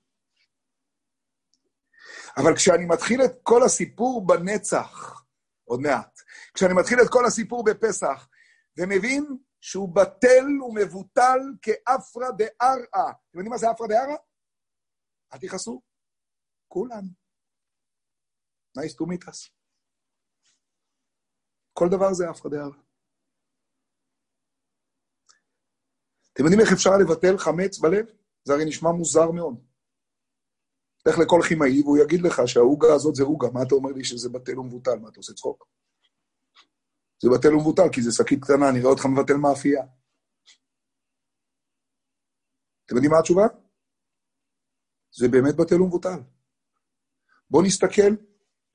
[2.37, 5.23] אבל כשאני מתחיל את כל הסיפור בנצח,
[5.63, 6.21] עוד מעט,
[6.53, 8.29] כשאני מתחיל את כל הסיפור בפסח,
[8.77, 13.11] ומבין שהוא בטל ומבוטל כאפרא דארעא.
[13.29, 14.17] אתם יודעים מה זה אפרא דארעא?
[15.33, 15.81] אל תכעסו.
[16.67, 17.05] כולן.
[18.77, 19.49] nice to meet us.
[21.73, 22.86] כל דבר זה עפרא דארעא.
[26.37, 28.05] אתם יודעים איך אפשר לבטל חמץ בלב?
[28.43, 29.55] זה הרי נשמע מוזר מאוד.
[31.07, 34.29] לך לכל כימאי והוא יגיד לך שהעוגה הזאת זה עוגה, מה אתה אומר לי שזה
[34.29, 34.99] בטל ומבוטל?
[35.01, 35.67] מה, אתה עושה צחוק?
[37.23, 39.83] זה בטל ומבוטל, כי זה שקית קטנה, נראה אותך מבטל מאפייה.
[42.85, 43.47] אתם יודעים מה התשובה?
[45.11, 46.19] זה באמת בטל ומבוטל.
[47.49, 48.11] בואו נסתכל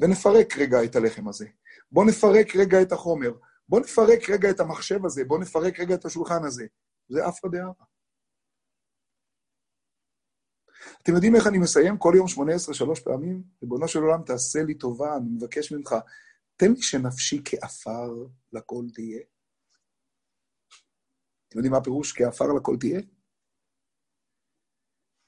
[0.00, 1.46] ונפרק רגע את הלחם הזה.
[1.92, 3.32] בואו נפרק רגע את החומר.
[3.68, 5.24] בואו נפרק רגע את המחשב הזה.
[5.24, 6.66] בואו נפרק רגע את השולחן הזה.
[7.12, 7.72] זה אף דעה.
[11.02, 13.42] אתם יודעים איך אני מסיים כל יום 18 שלוש פעמים?
[13.62, 15.94] ריבונו של עולם, תעשה לי טובה, אני מבקש ממך,
[16.56, 18.10] תן לי שנפשי כעפר
[18.52, 19.20] לכל תהיה.
[21.48, 23.00] אתם יודעים מה הפירוש כעפר לכל תהיה?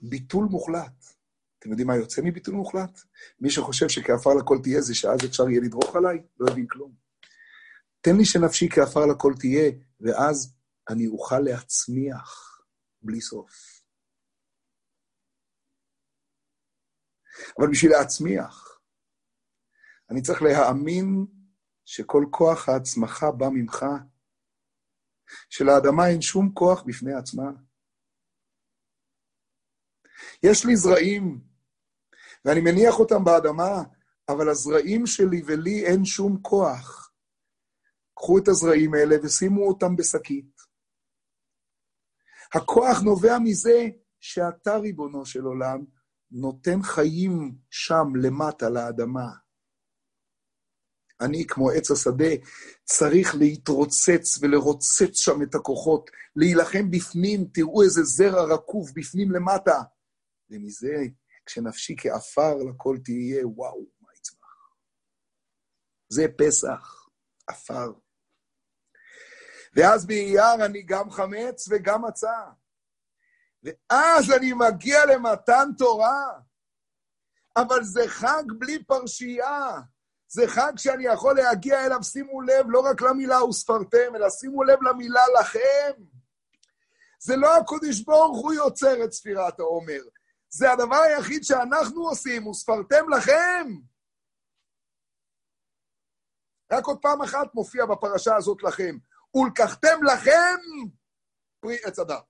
[0.01, 1.05] ביטול מוחלט.
[1.59, 3.01] אתם יודעים מה יוצא מביטול מוחלט?
[3.41, 6.95] מי שחושב שכעפר לכל תהיה זה שאז אפשר יהיה לדרוך עליי, לא הבין כלום.
[8.01, 9.71] תן לי שנפשי כעפר לכל תהיה,
[10.01, 10.55] ואז
[10.91, 12.61] אני אוכל להצמיח
[13.03, 13.85] בלי סוף.
[17.59, 18.81] אבל בשביל להצמיח,
[20.11, 21.27] אני צריך להאמין
[21.85, 23.85] שכל כוח ההצמחה בא ממך,
[25.51, 27.51] שלאדמה אין שום כוח בפני עצמה.
[30.43, 31.41] יש לי זרעים,
[32.45, 33.83] ואני מניח אותם באדמה,
[34.29, 37.13] אבל הזרעים שלי ולי אין שום כוח.
[38.15, 40.74] קחו את הזרעים האלה ושימו אותם בשקית.
[42.55, 43.89] הכוח נובע מזה
[44.21, 45.85] שאתה, ריבונו של עולם,
[46.31, 49.29] נותן חיים שם למטה לאדמה.
[51.21, 52.35] אני, כמו עץ השדה,
[52.85, 59.83] צריך להתרוצץ ולרוצץ שם את הכוחות, להילחם בפנים, תראו איזה זרע רקוב בפנים למטה.
[60.51, 60.97] ומזה,
[61.47, 64.69] כשנפשי כעפר לכל תהיה, וואו, מה יצמח.
[66.09, 67.09] זה פסח,
[67.47, 68.04] עפר.
[69.75, 72.41] ואז באייר אני גם חמץ וגם מצה.
[73.63, 76.41] ואז אני מגיע למתן תורה.
[77.57, 79.81] אבל זה חג בלי פרשייה.
[80.29, 84.83] זה חג שאני יכול להגיע אליו, שימו לב, לא רק למילה וספרתם, אלא שימו לב
[84.83, 85.93] למילה לכם.
[87.19, 90.01] זה לא הקודש ברוך הוא יוצר את ספירת העומר.
[90.49, 93.69] זה הדבר היחיד שאנחנו עושים, וספרתם לכם.
[96.73, 98.97] רק עוד פעם אחת מופיע בפרשה הזאת לכם.
[99.35, 100.59] ולקחתם לכם
[101.61, 102.21] פרי עץ אדם.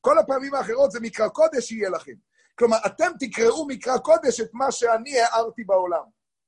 [0.00, 2.14] כל הפעמים האחרות זה מקרא קודש יהיה לכם.
[2.54, 6.04] כלומר, אתם תקראו מקרא קודש את מה שאני הערתי בעולם.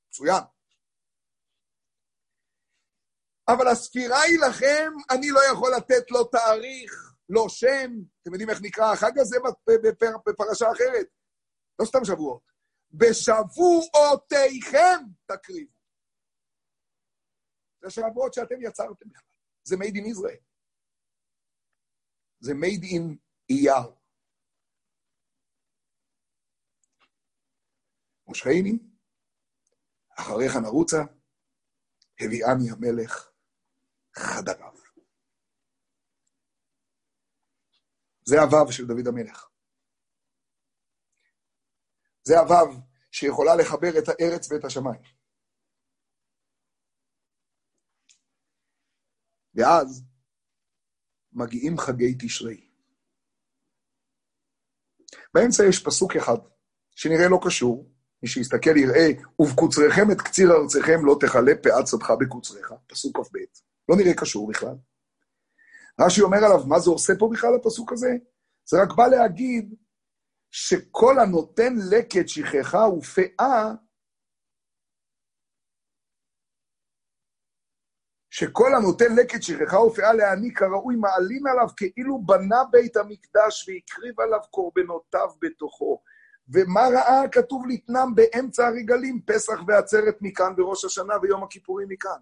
[0.07, 0.43] מצוין.
[3.47, 7.91] אבל הספירה היא לכם, אני לא יכול לתת לו תאריך, לא שם.
[8.21, 9.37] אתם יודעים איך נקרא החג הזה
[10.27, 11.07] בפרשה אחרת?
[11.79, 12.51] לא סתם שבועות.
[12.91, 13.89] בשבועותיכם
[15.25, 15.73] תקריבו.
[17.83, 19.32] זה שבועות שאתם יצרתם בכלל.
[19.63, 20.43] זה made in Israel.
[22.39, 23.17] זה made in
[23.49, 23.95] אייר.
[28.27, 28.79] מושכני,
[30.19, 30.97] אחריך נרוצה,
[32.19, 33.31] הביאני המלך
[34.15, 34.73] חדריו.
[38.25, 39.49] זה הוו של דוד המלך.
[42.23, 45.22] זה הוו שיכולה לחבר את הארץ ואת השמיים.
[49.55, 50.03] ואז
[51.33, 52.69] מגיעים חגי תשרי.
[55.33, 56.37] באמצע יש פסוק אחד,
[56.95, 57.89] שנראה לא קשור,
[58.23, 59.07] מי שיסתכל יראה,
[59.39, 63.37] ובקוצריכם את קציר ארציכם לא תכלה פאת שדך בקוצריך, פסוק כ"ב.
[63.89, 64.75] לא נראה קשור בכלל.
[65.99, 68.09] רש"י אומר עליו, מה זה עושה פה בכלל הפסוק הזה?
[68.65, 69.75] זה רק בא להגיד
[70.51, 73.73] שכל הנותן לקט שכחה ופאה,
[78.35, 84.39] שכל הנותן לקט שכחה ופאה להעניק כראוי מעלין עליו כאילו בנה בית המקדש והקריב עליו
[84.49, 86.01] קורבנותיו בתוכו.
[86.53, 92.21] ומה ראה כתוב לתנם באמצע הרגלים, פסח ועצרת מכאן בראש השנה ויום הכיפורים מכאן.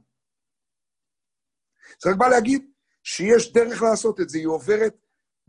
[2.03, 2.71] זה רק בא להגיד
[3.03, 4.95] שיש דרך לעשות את זה, היא עוברת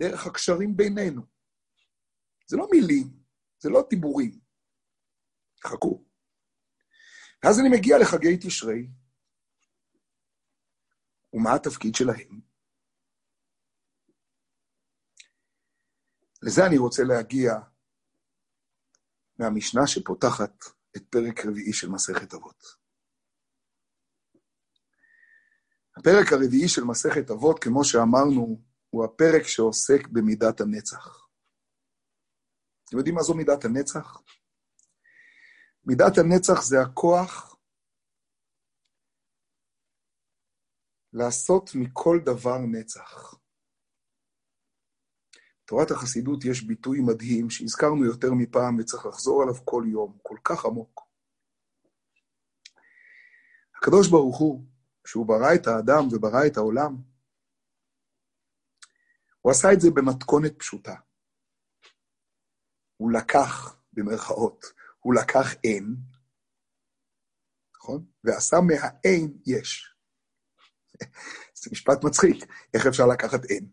[0.01, 1.23] דרך הקשרים בינינו.
[2.47, 3.07] זה לא מילים,
[3.59, 4.33] זה לא דיבורים.
[5.67, 6.05] חכו.
[7.45, 8.87] ואז אני מגיע לחגי תשרי,
[11.33, 12.41] ומה התפקיד שלהם?
[16.43, 17.53] לזה אני רוצה להגיע
[19.39, 20.65] מהמשנה שפותחת
[20.97, 22.83] את פרק רביעי של מסכת אבות.
[25.97, 31.29] הפרק הרביעי של מסכת אבות, כמו שאמרנו, הוא הפרק שעוסק במידת הנצח.
[32.85, 34.23] אתם יודעים מה זו מידת הנצח?
[35.85, 37.52] מידת הנצח זה הכוח
[41.13, 43.35] לעשות מכל דבר נצח.
[45.65, 50.65] בתורת החסידות יש ביטוי מדהים שהזכרנו יותר מפעם וצריך לחזור עליו כל יום, כל כך
[50.65, 51.01] עמוק.
[53.77, 54.65] הקדוש ברוך הוא,
[55.05, 56.97] כשהוא ברא את האדם וברא את העולם,
[59.41, 60.95] הוא עשה את זה במתכונת פשוטה.
[62.97, 64.65] הוא לקח, במרכאות,
[65.01, 65.97] הוא לקח אין,
[67.77, 68.07] נכון?
[68.25, 69.92] ועשה מהאין יש.
[71.61, 72.45] זה משפט מצחיק,
[72.75, 73.67] איך אפשר לקחת אין?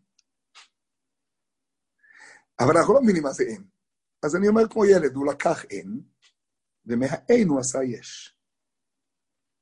[2.59, 3.63] אבל אנחנו לא מבינים מה זה אין.
[4.25, 6.01] אז אני אומר כמו ילד, הוא לקח אין,
[6.85, 8.37] ומהאין הוא עשה יש.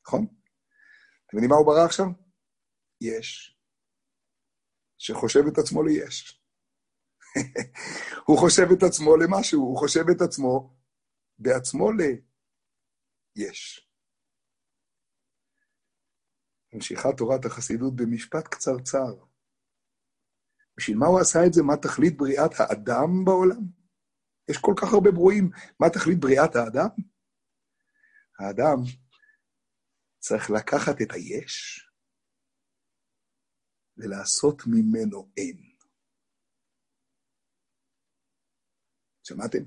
[0.07, 0.25] נכון?
[1.25, 2.05] אתם יודעים מה הוא ברא עכשיו?
[3.01, 3.57] יש.
[4.97, 6.43] שחושב את עצמו ליש.
[8.27, 10.77] הוא חושב את עצמו למשהו, הוא חושב את עצמו
[11.39, 11.91] בעצמו
[13.37, 13.86] ליש.
[16.73, 19.25] ממשיכה תורת החסידות במשפט קצרצר.
[20.77, 21.63] בשביל מה הוא עשה את זה?
[21.63, 23.63] מה תכלית בריאת האדם בעולם?
[24.49, 25.49] יש כל כך הרבה ברואים.
[25.79, 26.89] מה תכלית בריאת האדם?
[28.39, 28.77] האדם
[30.19, 31.87] צריך לקחת את היש
[33.97, 35.57] ולעשות ממנו אין.
[39.23, 39.63] שמעתם?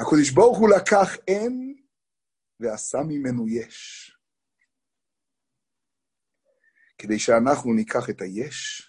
[0.00, 1.84] הקדוש ברוך הוא לקח אין
[2.60, 4.17] ועשה ממנו יש.
[6.98, 8.88] כדי שאנחנו ניקח את היש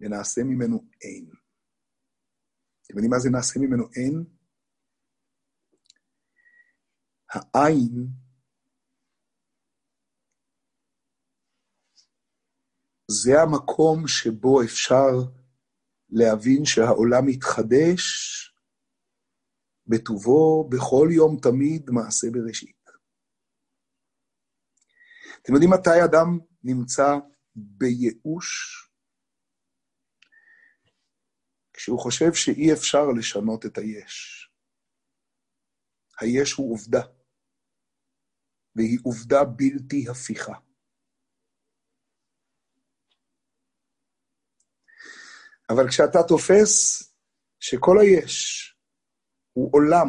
[0.00, 1.30] ונעשה ממנו אין.
[2.82, 4.24] אתם יודעים מה זה נעשה ממנו אין?
[7.54, 8.06] העין
[13.10, 15.12] זה המקום שבו אפשר
[16.08, 18.04] להבין שהעולם מתחדש
[19.86, 22.79] בטובו בכל יום תמיד מעשה בראשית.
[25.42, 27.06] אתם יודעים מתי אדם נמצא
[27.54, 28.76] בייאוש?
[31.72, 34.46] כשהוא חושב שאי אפשר לשנות את היש.
[36.20, 37.02] היש הוא עובדה,
[38.76, 40.54] והיא עובדה בלתי הפיכה.
[45.70, 47.02] אבל כשאתה תופס
[47.60, 48.66] שכל היש
[49.52, 50.08] הוא עולם,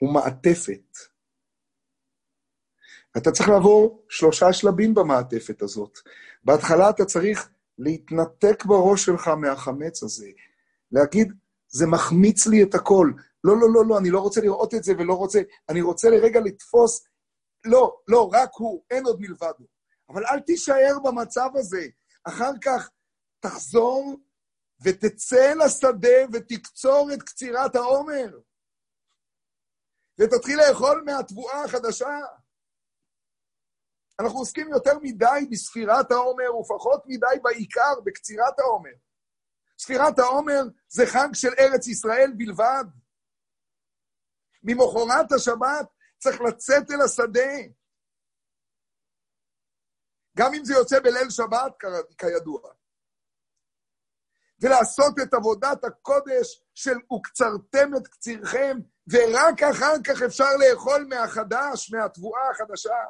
[0.00, 1.13] הוא מעטפת,
[3.16, 5.98] אתה צריך לעבור שלושה שלבים במעטפת הזאת.
[6.44, 7.48] בהתחלה אתה צריך
[7.78, 10.26] להתנתק בראש שלך מהחמץ הזה,
[10.92, 11.32] להגיד,
[11.68, 13.10] זה מחמיץ לי את הכל.
[13.44, 16.40] לא, לא, לא, לא, אני לא רוצה לראות את זה ולא רוצה, אני רוצה לרגע
[16.40, 17.04] לתפוס,
[17.64, 19.64] לא, לא, רק הוא, אין עוד מלבדו.
[20.08, 21.86] אבל אל תישאר במצב הזה.
[22.24, 22.90] אחר כך
[23.40, 24.16] תחזור
[24.84, 28.38] ותצא לשדה ותקצור את קצירת העומר.
[30.20, 32.18] ותתחיל לאכול מהתבואה החדשה.
[34.20, 38.94] אנחנו עוסקים יותר מדי בספירת העומר ופחות מדי בעיקר, בקצירת העומר.
[39.78, 42.84] ספירת העומר זה חג של ארץ ישראל בלבד.
[44.62, 45.86] ממחרת השבת
[46.18, 47.50] צריך לצאת אל השדה.
[50.36, 51.72] גם אם זה יוצא בליל שבת,
[52.18, 52.60] כידוע.
[54.60, 58.78] ולעשות את עבודת הקודש של וקצרתם את קצירכם,
[59.12, 63.04] ורק אחר כך אפשר לאכול מהחדש, מהתבואה החדשה.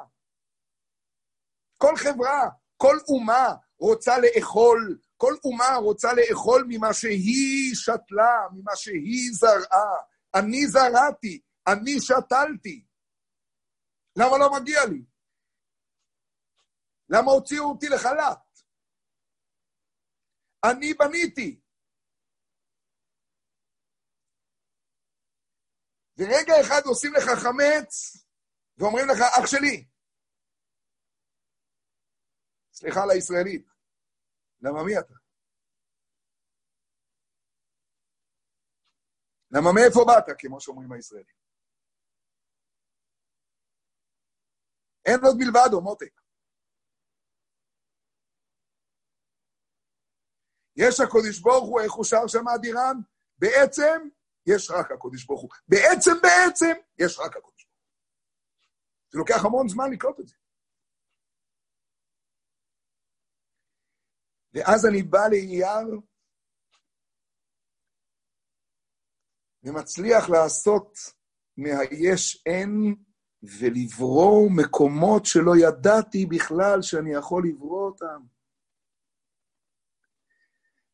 [1.77, 9.31] כל חברה, כל אומה רוצה לאכול, כל אומה רוצה לאכול ממה שהיא שתלה, ממה שהיא
[9.33, 9.97] זרעה.
[10.35, 12.85] אני זרעתי, אני שתלתי.
[14.17, 15.05] למה לא מגיע לי?
[17.09, 18.45] למה הוציאו אותי לחל"ת?
[20.69, 21.61] אני בניתי.
[26.17, 28.17] ורגע אחד עושים לך חמץ,
[28.77, 29.87] ואומרים לך, אח שלי,
[32.75, 33.67] סליחה על הישראלית,
[34.61, 35.13] למה מי אתה?
[39.51, 41.35] למה מאיפה באת, כמו שאומרים הישראלים?
[45.05, 46.21] אין עוד מלבדו, מותק.
[50.75, 52.97] יש הקודש ברוך הוא, איך הוא שר שם אדירן?
[53.37, 54.09] בעצם,
[54.45, 55.49] יש רק הקודש ברוך הוא.
[55.67, 57.85] בעצם, בעצם, יש רק הקודש ברוך הוא.
[59.11, 60.35] זה לוקח המון זמן לקלוט את זה.
[64.55, 65.99] ואז אני בא לאייר
[69.63, 70.97] ומצליח לעשות
[71.57, 72.95] מהיש אין
[73.43, 78.21] ולברוא מקומות שלא ידעתי בכלל שאני יכול לברוא אותם.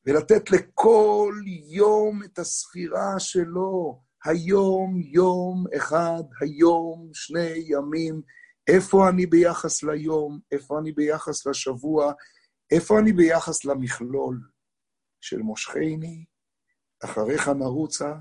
[0.05, 1.36] ולתת לכל
[1.68, 4.01] יום את הספירה שלו.
[4.26, 8.22] היום יום אחד, היום שני ימים.
[8.68, 10.39] איפה אני ביחס ליום?
[10.51, 12.14] איפה אני ביחס לשבוע?
[12.76, 14.51] איפה אני ביחס למכלול
[15.22, 16.26] של מושכני,
[17.05, 18.13] אחריך נרוצה,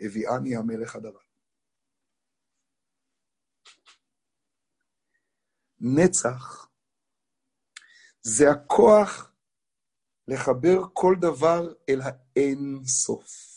[0.00, 1.20] הביאני המלך הדבר.
[5.80, 6.68] נצח
[8.20, 9.32] זה הכוח
[10.28, 13.52] לחבר כל דבר אל האין סוף.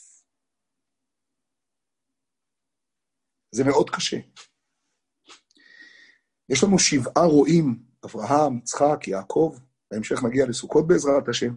[3.51, 4.17] זה מאוד קשה.
[6.49, 9.57] יש לנו שבעה רועים, אברהם, יצחק, יעקב,
[9.91, 11.53] בהמשך נגיע לסוכות בעזרת השם.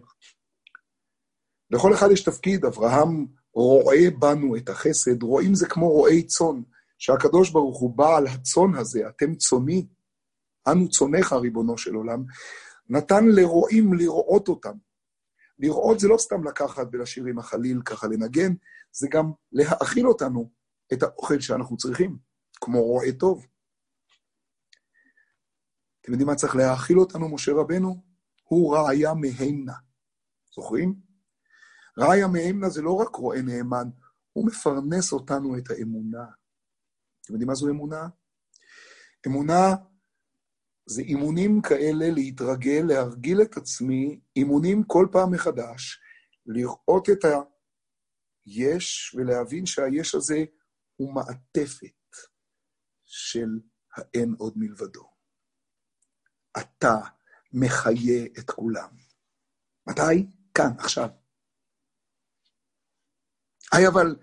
[1.71, 6.61] לכל אחד יש תפקיד, אברהם רואה בנו את החסד, רואים זה כמו רועי צאן,
[6.97, 9.87] שהקדוש ברוך הוא בעל הצאן הזה, אתם צאני,
[10.71, 12.23] אנו צונך, ריבונו של עולם,
[12.89, 14.77] נתן לרועים לראות אותם.
[15.59, 18.53] לראות זה לא סתם לקחת ולשיר עם החליל ככה לנגן,
[18.91, 20.51] זה גם להאכיל אותנו
[20.93, 22.17] את האוכל שאנחנו צריכים,
[22.61, 23.45] כמו רועה טוב.
[26.01, 28.08] אתם יודעים מה צריך להאכיל אותנו, משה רבנו?
[28.49, 29.73] הוא ראיה מהמנה.
[30.55, 30.95] זוכרים?
[31.97, 33.89] ראיה מהמנה זה לא רק רועה נאמן,
[34.33, 36.25] הוא מפרנס אותנו את האמונה.
[37.21, 38.07] אתם יודעים מה זו אמונה?
[39.27, 39.75] אמונה
[40.85, 45.99] זה אימונים כאלה להתרגל, להרגיל את עצמי, אימונים כל פעם מחדש,
[46.45, 47.25] לראות את
[48.45, 50.45] היש ולהבין שהיש הזה
[50.95, 52.15] הוא מעטפת
[53.05, 53.59] של
[53.95, 55.09] האין עוד מלבדו.
[56.59, 56.95] אתה
[57.51, 58.89] מחיה את כולם.
[59.87, 60.27] מתי?
[60.53, 61.09] כאן, עכשיו.
[63.71, 64.15] היי, אבל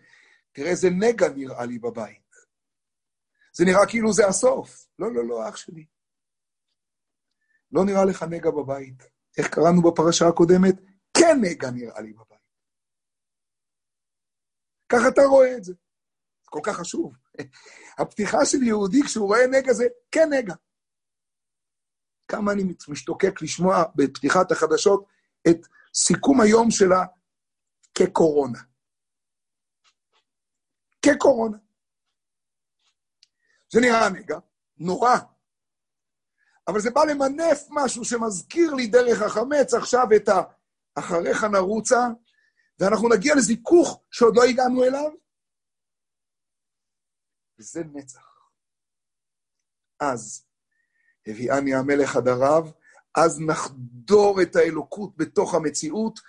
[0.53, 2.27] תראה איזה נגע נראה לי בבית.
[3.53, 4.89] זה נראה כאילו זה הסוף.
[4.99, 5.87] לא, לא, לא, אח שלי.
[7.73, 9.03] לא נראה לך נגע בבית.
[9.39, 10.75] איך קראנו בפרשה הקודמת?
[11.19, 12.37] כן נגע נראה לי בבית.
[14.89, 15.73] ככה אתה רואה את זה.
[16.43, 17.17] זה כל כך חשוב.
[18.01, 20.55] הפתיחה של יהודי כשהוא רואה נגע זה כן נגע.
[22.29, 25.07] כמה אני משתוקק לשמוע בפתיחת החדשות
[25.49, 27.05] את סיכום היום שלה
[27.95, 28.59] כקורונה.
[31.03, 31.59] כקורונה.
[33.73, 34.39] זה נראה נגע,
[34.79, 35.17] נורא,
[36.69, 40.43] אבל זה בא למנף משהו שמזכיר לי דרך החמץ עכשיו את ה...
[40.99, 42.01] אחריך נרוצה,
[42.81, 45.11] ואנחנו נגיע לזיכוך שעוד לא הגענו אליו,
[47.59, 48.51] וזה נצח.
[50.01, 50.47] אז
[51.27, 52.29] הביאני המלך עד
[53.15, 56.21] אז נחדור את האלוקות בתוך המציאות,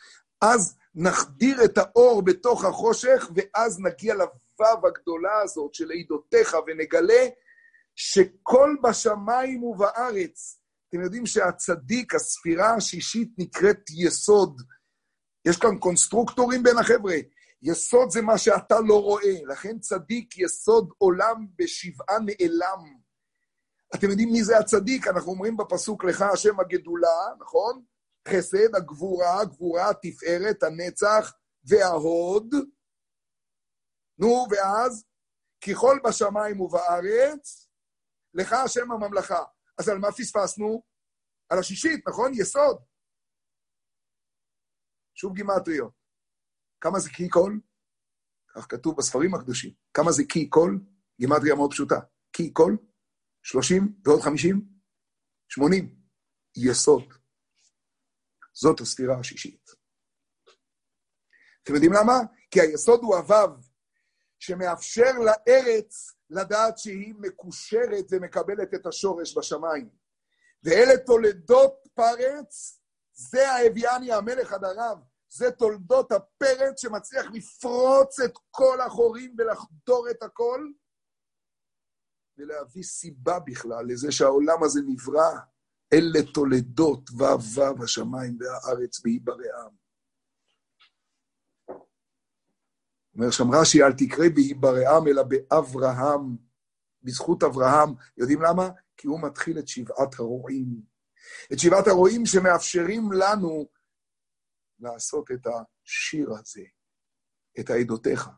[0.42, 7.28] אז נחדיר את האור בתוך החושך, ואז נגיע לוו הגדולה הזאת של עדותיך, ונגלה
[7.96, 14.62] שכל בשמיים ובארץ, אתם יודעים שהצדיק, הספירה השישית נקראת יסוד.
[15.46, 17.16] יש כאן קונסטרוקטורים בין החבר'ה.
[17.62, 23.07] יסוד זה מה שאתה לא רואה, לכן צדיק יסוד עולם בשבעה נעלם.
[23.96, 25.08] אתם יודעים מי זה הצדיק?
[25.08, 27.84] אנחנו אומרים בפסוק לך השם הגדולה, נכון?
[28.28, 31.34] חסד, הגבורה, הגבורה, התפארת, הנצח
[31.64, 32.56] וההוד.
[34.20, 35.06] נו, ואז?
[35.68, 37.70] ככל בשמיים ובארץ,
[38.34, 39.44] לך השם הממלכה.
[39.78, 40.84] אז על מה פספסנו?
[41.50, 42.32] על השישית, נכון?
[42.34, 42.78] יסוד.
[45.16, 45.94] שוב גימטריות.
[46.82, 47.62] כמה זה קי קול?
[48.56, 49.74] כך כתוב בספרים הקדושים.
[49.94, 50.80] כמה זה קי קול?
[51.20, 52.00] גימטריה מאוד פשוטה.
[52.32, 52.78] קי קול,
[53.48, 54.62] 30 ועוד 50,
[55.50, 55.96] 80.
[56.58, 57.14] יסוד.
[58.54, 59.70] זאת הספירה השישית.
[61.64, 62.14] אתם יודעים למה?
[62.52, 63.56] כי היסוד הוא הוו,
[64.40, 69.90] שמאפשר לארץ לדעת שהיא מקושרת ומקבלת את השורש בשמיים.
[70.64, 72.82] ואלה תולדות פרץ,
[73.14, 74.98] זה האביאני המלך עד הרב,
[75.30, 80.68] זה תולדות הפרץ שמצליח לפרוץ את כל החורים ולחדור את הכל,
[82.38, 85.32] ולהביא סיבה בכלל לזה שהעולם הזה נברא.
[85.94, 87.24] אלה תולדות ו'
[87.56, 89.72] ו' השמיים והארץ בהיברעם.
[93.16, 96.38] אומר שם רש"י, אל תקרא בהיברעם, אלא באברהם,
[97.04, 97.90] בזכות אברהם.
[98.18, 98.70] יודעים למה?
[98.98, 100.82] כי הוא מתחיל את שבעת הרועים.
[101.54, 103.70] את שבעת הרועים שמאפשרים לנו
[104.80, 106.64] לעשות את השיר הזה,
[107.60, 108.30] את העדותיך.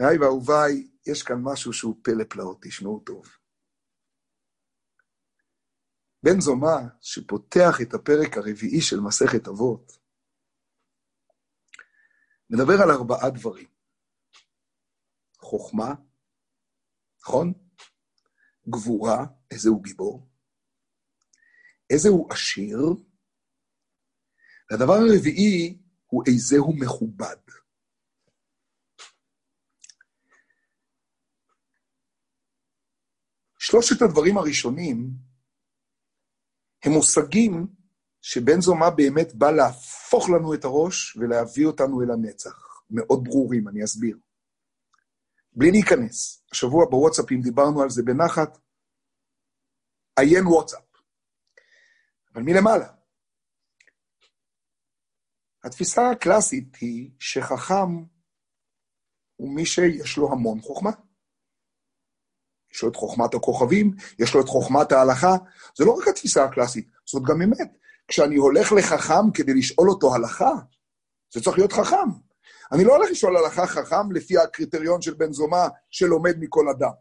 [0.00, 3.26] רעי ואהוביי, יש כאן משהו שהוא פלא פלאות, תשמעו טוב.
[6.22, 9.92] בן זומא, שפותח את הפרק הרביעי של מסכת אבות,
[12.50, 13.68] מדבר על ארבעה דברים.
[15.38, 15.94] חוכמה,
[17.22, 17.52] נכון?
[18.68, 20.28] גבורה, איזה הוא גיבור,
[21.90, 22.78] איזה הוא עשיר,
[24.70, 27.59] והדבר הרביעי הוא איזה הוא מכובד.
[33.62, 35.10] שלושת הדברים הראשונים
[36.84, 37.66] הם מושגים
[38.22, 42.82] שבן זומא באמת בא להפוך לנו את הראש ולהביא אותנו אל הנצח.
[42.90, 44.18] מאוד ברורים, אני אסביר.
[45.52, 46.44] בלי להיכנס.
[46.52, 48.58] השבוע בוואטסאפים דיברנו על זה בנחת.
[50.16, 50.84] עיין וואטסאפ.
[52.34, 52.92] אבל מלמעלה.
[55.64, 58.04] התפיסה הקלאסית היא שחכם
[59.36, 60.90] הוא מי שיש לו המון חוכמה.
[62.74, 65.36] יש לו את חוכמת הכוכבים, יש לו את חוכמת ההלכה.
[65.78, 67.70] זה לא רק התפיסה הקלאסית, זאת גם אמת.
[68.08, 70.52] כשאני הולך לחכם כדי לשאול אותו הלכה,
[71.34, 72.08] זה צריך להיות חכם.
[72.72, 76.92] אני לא הולך לשאול הלכה חכם לפי הקריטריון של בן זומא שלומד מכל אדם.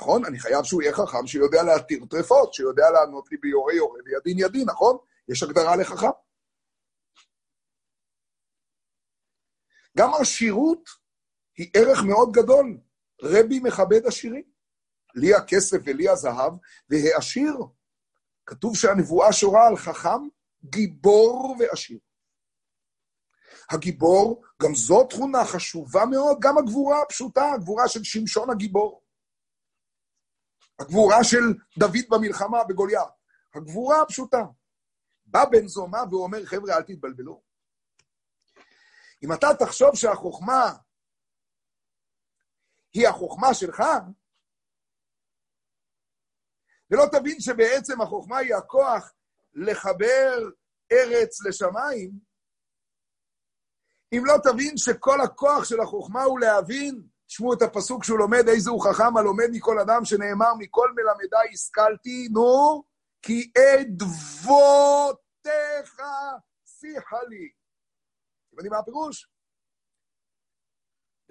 [0.00, 0.24] נכון?
[0.24, 4.68] אני חייב שהוא יהיה חכם, שיודע להתיר טרפות, שיודע לענות לי ביורה יורה וידין ידין,
[4.68, 4.96] נכון?
[5.28, 6.06] יש הגדרה לחכם.
[9.98, 10.88] גם עשירות
[11.56, 12.78] היא ערך מאוד גדול.
[13.22, 14.57] רבי מכבד עשירים.
[15.18, 16.52] לי הכסף ולי הזהב,
[16.90, 17.54] והעשיר.
[18.46, 20.28] כתוב שהנבואה שורה על חכם,
[20.64, 21.98] גיבור ועשיר.
[23.70, 29.02] הגיבור, גם זו תכונה חשובה מאוד, גם הגבורה הפשוטה, הגבורה של שמשון הגיבור.
[30.78, 33.08] הגבורה של דוד במלחמה בגוליית.
[33.54, 34.44] הגבורה הפשוטה.
[35.26, 37.42] בא בן זומא ואומר, חבר'ה, אל תתבלבלו.
[39.22, 40.72] אם אתה תחשוב שהחוכמה
[42.92, 43.82] היא החוכמה שלך,
[46.90, 49.12] ולא תבין שבעצם החוכמה היא הכוח
[49.54, 50.50] לחבר
[50.92, 52.28] ארץ לשמיים,
[54.12, 58.70] אם לא תבין שכל הכוח של החוכמה הוא להבין, תשמעו את הפסוק שהוא לומד, איזה
[58.70, 62.82] הוא חכם הלומד מכל אדם, שנאמר, מכל מלמדי השכלתי, נו,
[63.22, 64.82] כי אדבותיך
[66.64, 67.50] שיחה לי.
[68.48, 69.30] אתם יודעים מה הפירוש?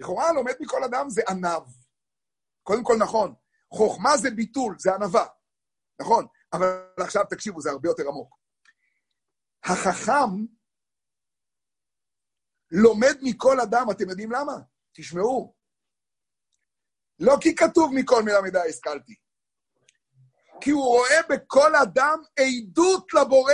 [0.00, 1.62] לכאורה לומד מכל אדם זה ענב.
[2.62, 3.34] קודם כל נכון,
[3.74, 5.26] חוכמה זה ביטול, זה ענווה.
[6.00, 8.38] נכון, אבל עכשיו תקשיבו, זה הרבה יותר עמוק.
[9.64, 10.46] החכם
[12.70, 14.52] לומד מכל אדם, אתם יודעים למה?
[14.92, 15.54] תשמעו.
[17.18, 19.14] לא כי כתוב מכל מלמדי השכלתי,
[20.60, 23.52] כי הוא רואה בכל אדם עדות לבורא.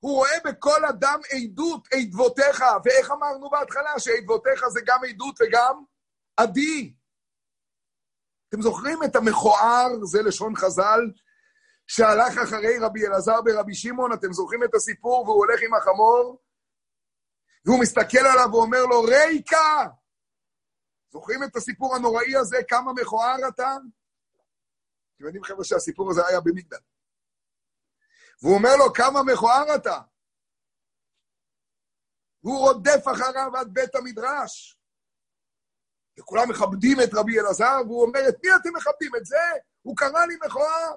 [0.00, 5.84] הוא רואה בכל אדם עדות, עדבותיך, ואיך אמרנו בהתחלה שעדבותיך זה גם עדות וגם
[6.36, 6.94] עדי.
[8.48, 11.00] אתם זוכרים את המכוער, זה לשון חז"ל,
[11.86, 16.42] שהלך אחרי רבי אלעזר ברבי שמעון, אתם זוכרים את הסיפור, והוא הולך עם החמור,
[17.64, 19.86] והוא מסתכל עליו ואומר לו, ריקה!
[21.12, 23.76] זוכרים את הסיפור הנוראי הזה, כמה מכוער אתה?
[25.16, 26.76] אתם יודעים, חבר'ה, שהסיפור הזה היה במגדל.
[28.42, 30.00] והוא אומר לו, כמה מכוער אתה?
[32.42, 34.77] והוא רודף אחריו עד בית המדרש.
[36.18, 39.16] וכולם מכבדים את רבי אלעזר, והוא אומר, את מי אתם מכבדים?
[39.16, 39.36] את זה?
[39.82, 40.94] הוא קרא לי מכוער.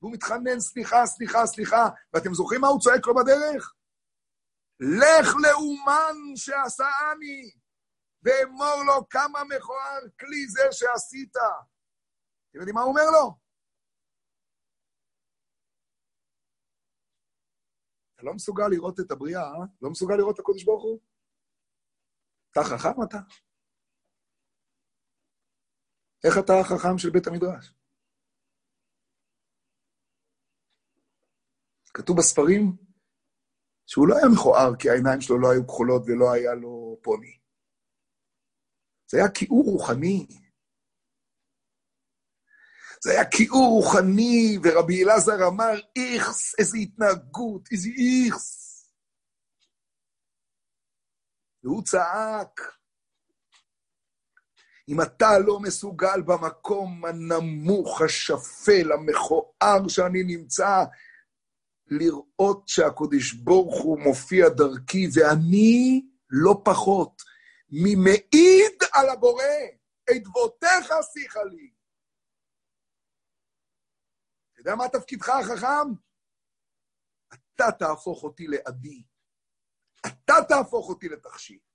[0.00, 1.88] והוא מתחנן, סליחה, סליחה, סליחה.
[2.14, 3.74] ואתם זוכרים מה הוא צועק לו בדרך?
[4.80, 7.50] לך לאומן שעשאני,
[8.22, 11.36] ואמור לו כמה מכוער כלי זה שעשית.
[11.36, 13.36] אתם יודעים מה הוא אומר לו?
[18.14, 19.66] אתה לא מסוגל לראות את הבריאה, אה?
[19.82, 21.00] לא מסוגל לראות את הקודש ברוך הוא?
[22.52, 23.18] אתה חכם אתה?
[26.24, 27.74] איך אתה החכם של בית המדרש?
[31.94, 32.76] כתוב בספרים
[33.86, 37.38] שהוא לא היה מכוער כי העיניים שלו לא היו כחולות ולא היה לו פוני.
[39.10, 40.26] זה היה כיעור רוחני.
[43.04, 48.60] זה היה כיעור רוחני, ורבי אלעזר אמר, איכס, איזו התנהגות, איזה איכס.
[51.62, 52.79] והוא צעק,
[54.90, 60.84] אם אתה לא מסוגל במקום הנמוך, השפל, המכוער שאני נמצא,
[61.86, 67.22] לראות שהקודש ברוך הוא מופיע דרכי, ואני לא פחות
[67.70, 69.44] ממעיד על הבורא,
[70.10, 71.70] עדבותיך שיחה לי.
[74.52, 75.92] אתה יודע מה תפקידך החכם?
[77.34, 79.02] אתה תהפוך אותי לעדי.
[80.06, 81.69] אתה תהפוך אותי לתכשיט.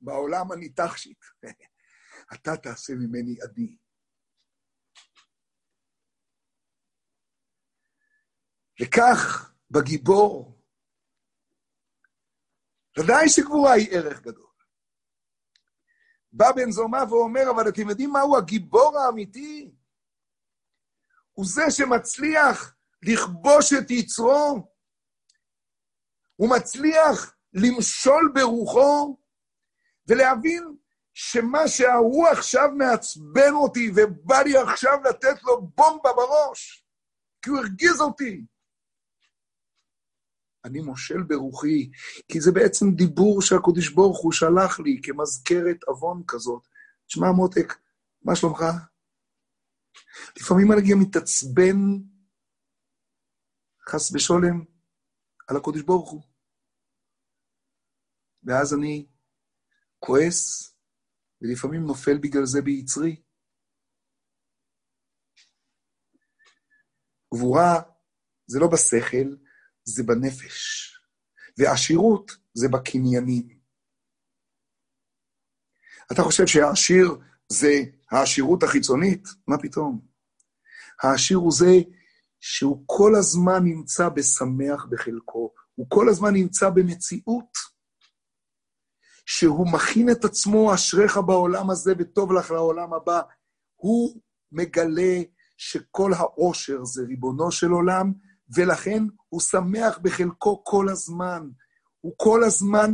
[0.00, 1.24] בעולם אני תכשיט.
[2.34, 3.76] אתה תעשה ממני עדי.
[8.82, 10.62] וכך, בגיבור,
[12.98, 14.52] ודאי שגבורה היא ערך גדול.
[16.32, 19.74] בא בן זומא ואומר, אבל אתם יודעים מהו הגיבור האמיתי?
[21.32, 24.68] הוא זה שמצליח לכבוש את יצרו,
[26.36, 29.18] הוא מצליח למשול ברוחו
[30.08, 30.76] ולהבין
[31.14, 36.84] שמה שההוא עכשיו מעצבן אותי ובא לי עכשיו לתת לו בומבה בראש,
[37.42, 38.46] כי הוא הרגיז אותי.
[40.64, 41.90] אני מושל ברוחי,
[42.32, 46.62] כי זה בעצם דיבור שהקדוש ברוך הוא שלח לי כמזכרת עוון כזאת.
[47.06, 47.74] תשמע, מותק,
[48.22, 48.60] מה שלומך?
[50.36, 51.76] לפעמים אני גם מתעצבן,
[53.88, 54.64] חס ושולם,
[55.48, 56.22] על הקודש ברוך הוא.
[58.42, 59.06] ואז אני
[59.98, 60.74] כועס,
[61.42, 63.22] ולפעמים נופל בגלל זה ביצרי.
[67.34, 67.82] גבורה
[68.46, 69.36] זה לא בשכל,
[69.84, 70.92] זה בנפש,
[71.58, 73.58] ועשירות זה בקניינים.
[76.12, 77.08] אתה חושב שהעשיר
[77.52, 77.72] זה
[78.10, 79.24] העשירות החיצונית?
[79.48, 80.06] מה פתאום?
[81.02, 81.74] העשיר הוא זה
[82.40, 87.52] שהוא כל הזמן נמצא בשמח בחלקו, הוא כל הזמן נמצא במציאות,
[89.30, 93.20] שהוא מכין את עצמו, אשריך בעולם הזה וטוב לך לעולם הבא.
[93.76, 94.20] הוא
[94.52, 95.22] מגלה
[95.56, 98.12] שכל העושר זה ריבונו של עולם,
[98.56, 101.48] ולכן הוא שמח בחלקו כל הזמן.
[102.00, 102.90] הוא כל הזמן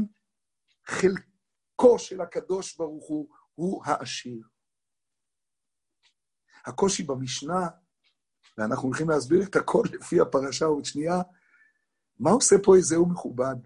[0.87, 4.43] חלקו של הקדוש ברוך הוא, הוא העשיר.
[6.66, 7.68] הקושי במשנה,
[8.59, 11.22] ואנחנו הולכים להסביר את הכל לפי הפרשה עוד שנייה,
[12.18, 13.57] מה עושה פה איזהו מכובד?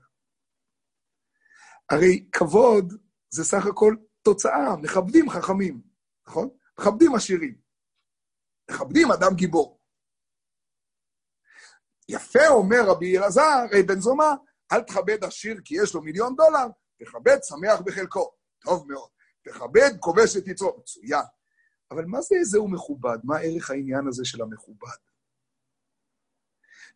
[1.90, 2.92] הרי כבוד
[3.30, 5.82] זה סך הכל תוצאה, מכבדים חכמים,
[6.26, 6.48] נכון?
[6.78, 7.58] מכבדים עשירים.
[8.70, 9.80] מכבדים אדם גיבור.
[12.08, 14.32] יפה אומר רבי אלעזר, בן זומא,
[14.72, 16.66] אל תכבד עשיר כי יש לו מיליון דולר,
[16.98, 18.32] תכבד שמח בחלקו.
[18.64, 19.08] טוב מאוד.
[19.42, 20.76] תכבד כובש את יצרו.
[20.78, 21.24] מצוין.
[21.90, 23.18] אבל מה זה איזהו מכובד?
[23.24, 24.98] מה ערך העניין הזה של המכובד?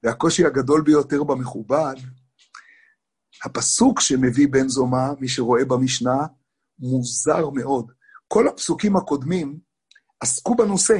[0.02, 1.94] והקושי הגדול ביותר במכובד,
[3.44, 6.26] הפסוק שמביא בן זומא, מי שרואה במשנה,
[6.78, 7.92] מוזר מאוד.
[8.28, 9.58] כל הפסוקים הקודמים
[10.20, 10.98] עסקו בנושא.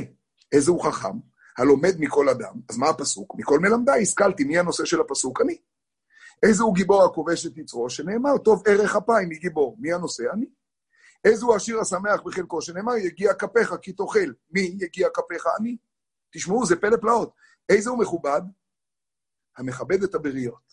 [0.53, 1.19] איזהו חכם?
[1.59, 2.55] הלומד מכל אדם.
[2.71, 3.35] אז מה הפסוק?
[3.39, 5.41] מכל מלמדיי השכלתי, מי הנושא של הפסוק?
[5.41, 5.57] אני.
[6.43, 9.77] איזהו גיבור הכובש את יצרו, שנאמר, טוב ערך אפיים מגיבור.
[9.81, 10.23] מי הנושא?
[10.33, 10.47] אני.
[11.25, 14.33] איזהו השיר השמח בחלקו, שנאמר, יגיע כפיך כי תאכל.
[14.51, 15.45] מי יגיע כפיך?
[15.61, 15.77] אני.
[16.33, 17.33] תשמעו, זה פלא פלאות.
[17.69, 18.43] איזהו מכובד?
[19.57, 20.72] המכבד את הבריות,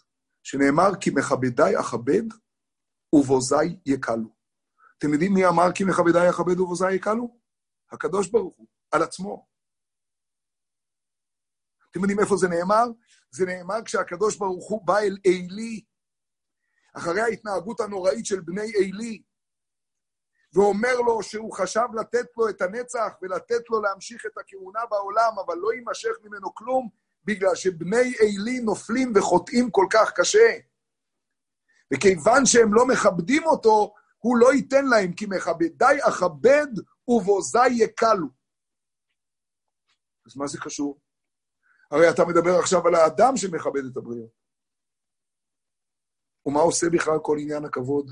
[0.49, 2.25] שנאמר, כי מכבדיי אכבד
[3.13, 4.35] ובוזיי יקלו.
[4.97, 7.39] אתם יודעים מי אמר כי מכבדיי אכבד ובוזיי יקלו?
[7.91, 9.47] הקדוש ברוך הוא, על עצמו.
[11.91, 12.85] אתם יודעים איפה זה נאמר?
[13.31, 15.85] זה נאמר כשהקדוש ברוך הוא בא אל עלי,
[16.93, 19.23] אחרי ההתנהגות הנוראית של בני עלי,
[20.53, 25.57] ואומר לו שהוא חשב לתת לו את הנצח ולתת לו להמשיך את הכהונה בעולם, אבל
[25.57, 26.89] לא יימשך ממנו כלום,
[27.23, 30.57] בגלל שבני עלי נופלים וחוטאים כל כך קשה.
[31.93, 36.67] וכיוון שהם לא מכבדים אותו, הוא לא ייתן להם, כי מכבדי אכבד
[37.07, 38.27] ובוזי יקלו.
[40.25, 40.99] אז מה זה קשור?
[41.91, 44.39] הרי אתה מדבר עכשיו על האדם שמכבד את הבריאות.
[46.45, 48.11] ומה עושה בכלל כל עניין הכבוד?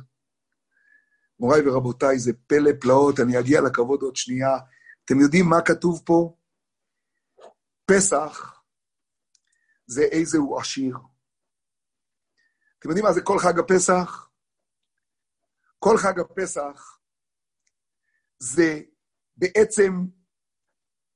[1.40, 4.58] מוריי ורבותיי, זה פלא פלאות, אני אגיע לכבוד עוד שנייה.
[5.06, 6.38] אתם יודעים מה כתוב פה?
[7.86, 8.57] פסח
[9.88, 10.98] זה איזהו עשיר.
[12.80, 14.30] אתם יודעים מה זה כל חג הפסח?
[15.80, 17.00] כל חג הפסח
[18.40, 18.82] זה
[19.38, 19.92] בעצם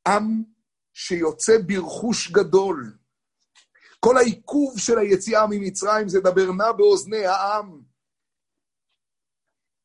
[0.08, 0.44] עם
[0.94, 2.98] שיוצא ברכוש גדול.
[4.00, 7.82] כל העיכוב של היציאה ממצרים זה דבר נע באוזני העם.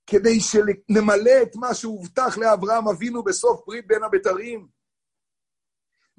[0.06, 4.68] כדי שנמלא את מה שהובטח לאברהם אבינו בסוף ברית בין הבתרים.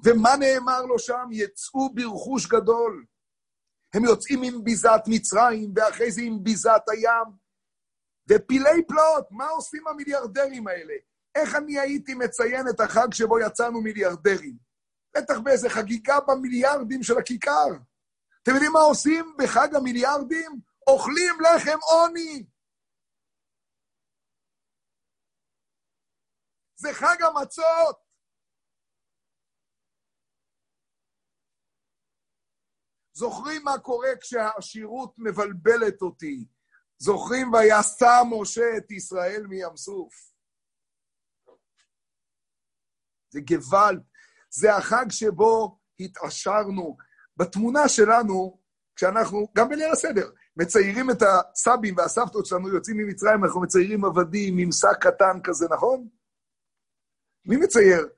[0.04, 1.28] ומה נאמר לו שם?
[1.32, 3.04] יצאו ברכוש גדול.
[3.94, 7.48] הם יוצאים עם ביזת מצרים, ואחרי זה עם ביזת הים.
[8.28, 10.94] ופילי פלאות, מה עושים המיליארדרים האלה?
[11.34, 14.56] איך אני הייתי מציין את החג שבו יצאנו מיליארדרים?
[15.16, 17.68] בטח באיזה חגיגה במיליארדים של הכיכר.
[18.42, 20.60] אתם יודעים מה עושים בחג המיליארדים?
[20.86, 22.46] אוכלים לחם עוני.
[26.76, 28.07] זה חג המצות.
[33.18, 36.44] זוכרים מה קורה כשהעשירות מבלבלת אותי.
[36.98, 40.14] זוכרים ויסע משה את ישראל מים סוף.
[43.30, 44.02] זה גוואלד,
[44.50, 46.96] זה החג שבו התעשרנו.
[47.36, 48.60] בתמונה שלנו,
[48.96, 54.72] כשאנחנו, גם בליל הסדר, מציירים את הסבים והסבתות שלנו יוצאים ממצרים, אנחנו מציירים עבדים עם
[54.72, 56.08] שק קטן כזה, נכון?
[57.44, 58.08] מי מצייר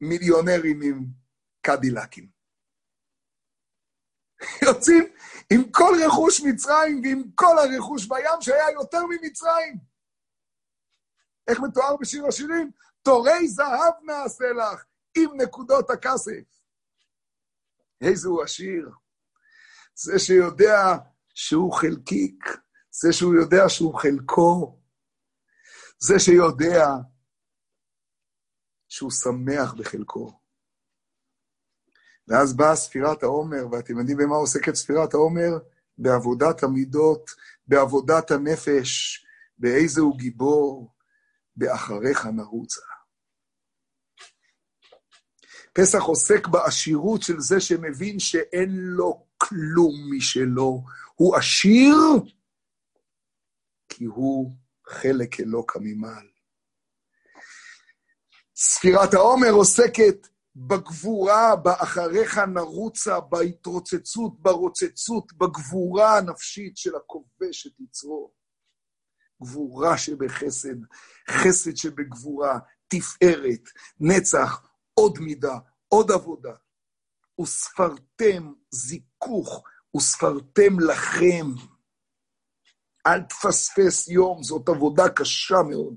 [0.00, 1.04] מיליונרים עם
[1.60, 2.33] קדילקים?
[4.66, 5.04] יוצאים
[5.52, 9.78] עם כל רכוש מצרים ועם כל הרכוש בים שהיה יותר ממצרים.
[11.48, 12.70] איך מתואר בשיר השירים?
[13.02, 14.84] תורי זהב נעשה לך
[15.16, 16.64] עם נקודות הכסף.
[18.00, 18.90] איזהו עשיר.
[19.94, 20.96] זה שיודע
[21.34, 22.44] שהוא חלקיק,
[22.90, 24.78] זה שהוא יודע שהוא חלקו,
[25.98, 26.86] זה שיודע
[28.88, 30.43] שהוא שמח בחלקו.
[32.28, 35.58] ואז באה ספירת העומר, ואתם יודעים במה עוסקת ספירת העומר?
[35.98, 37.30] בעבודת המידות,
[37.66, 39.24] בעבודת הנפש,
[39.58, 40.94] באיזה הוא גיבור,
[41.56, 42.80] באחריך נרוצה.
[45.72, 50.84] פסח עוסק בעשירות של זה שמבין שאין לו כלום משלו.
[51.14, 51.96] הוא עשיר
[53.88, 54.56] כי הוא
[54.86, 56.28] חלק אלוקא ממעל.
[58.56, 68.32] ספירת העומר עוסקת בגבורה, באחריך נרוצה, בהתרוצצות, ברוצצות, בגבורה הנפשית של הכובש את יצרו.
[69.42, 70.76] גבורה שבחסד,
[71.30, 73.68] חסד שבגבורה, תפארת,
[74.00, 76.54] נצח, עוד מידה, עוד עבודה.
[77.40, 79.64] וספרתם זיכוך,
[79.96, 81.46] וספרתם לכם.
[83.06, 85.96] אל תפספס יום, זאת עבודה קשה מאוד.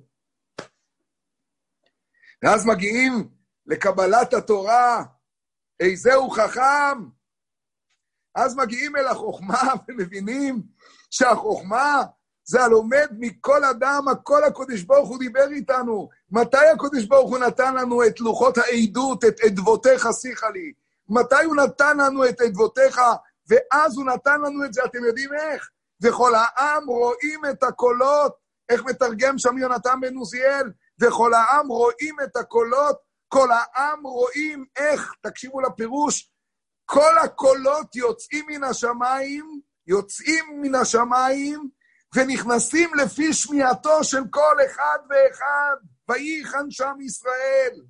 [2.44, 3.30] ואז מגיעים
[3.68, 5.04] לקבלת התורה,
[5.80, 7.04] איזהו חכם.
[8.36, 10.62] אז מגיעים אל החוכמה ומבינים
[11.12, 12.04] שהחוכמה
[12.44, 16.10] זה הלומד מכל אדם, הכל הקודש ברוך הוא דיבר איתנו.
[16.32, 20.74] מתי הקודש ברוך הוא נתן לנו את לוחות העדות, את אדבותיך שיחה לי?
[21.10, 23.02] מתי הוא נתן לנו את אדבותיך,
[23.50, 25.70] ואז הוא נתן לנו את זה, אתם יודעים איך?
[26.04, 28.36] וכל העם רואים את הקולות,
[28.70, 30.72] איך מתרגם שם יונתן בן עוזיאל?
[31.02, 32.98] וכל העם רואים את הקולות,
[33.28, 36.32] כל העם רואים איך, תקשיבו לפירוש,
[36.86, 41.70] כל הקולות יוצאים מן השמיים, יוצאים מן השמיים,
[42.16, 45.76] ונכנסים לפי שמיעתו של כל אחד ואחד,
[46.10, 47.82] וייחן שם ישראל.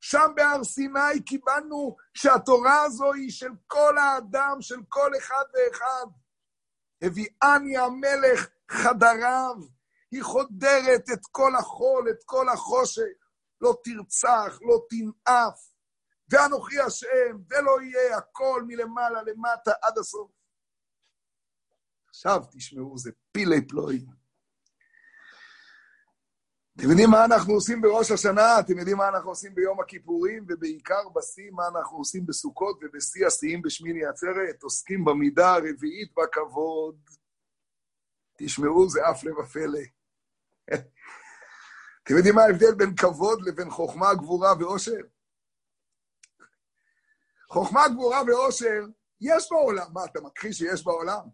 [0.00, 6.06] שם בהר סיני קיבלנו שהתורה הזו היא של כל האדם, של כל אחד ואחד.
[7.02, 9.54] הביאני המלך חדריו,
[10.10, 13.21] היא חודרת את כל החול, את כל החושך.
[13.62, 15.72] לא תרצח, לא תנאף,
[16.28, 20.30] ואנוכי השם, ולא יהיה הכל מלמעלה למטה עד הסוף.
[22.08, 24.22] עכשיו תשמעו, זה פילי פלואים.
[26.76, 28.60] אתם יודעים מה אנחנו עושים בראש השנה?
[28.60, 33.62] אתם יודעים מה אנחנו עושים ביום הכיפורים, ובעיקר בשיא מה אנחנו עושים בסוכות, ובשיא השיאים
[33.62, 34.62] בשמיני עצרת?
[34.62, 36.96] עוסקים במידה הרביעית בכבוד.
[38.38, 39.80] תשמעו, זה אף לבפלא.
[42.02, 45.00] אתם יודעים מה ההבדל בין כבוד לבין חוכמה, גבורה ואושר?
[47.50, 48.82] חוכמה, גבורה ואושר,
[49.20, 49.86] יש בעולם.
[49.92, 51.28] מה, אתה מכחיש שיש בעולם?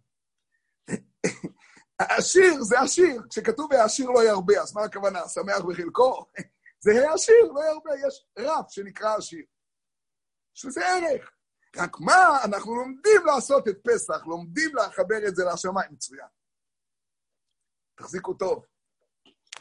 [2.00, 3.22] העשיר זה עשיר.
[3.30, 5.28] כשכתוב העשיר לא ירבה, אז מה הכוונה?
[5.28, 6.26] שמח בחלקו?
[6.80, 7.90] זה העשיר, לא ירבה.
[8.06, 9.44] יש רב שנקרא עשיר.
[10.56, 11.30] יש לזה ערך.
[11.76, 15.92] רק מה, אנחנו לומדים לעשות את פסח, לומדים לחבר את זה לשמיים.
[15.92, 16.26] מצוין.
[17.94, 18.64] תחזיקו טוב.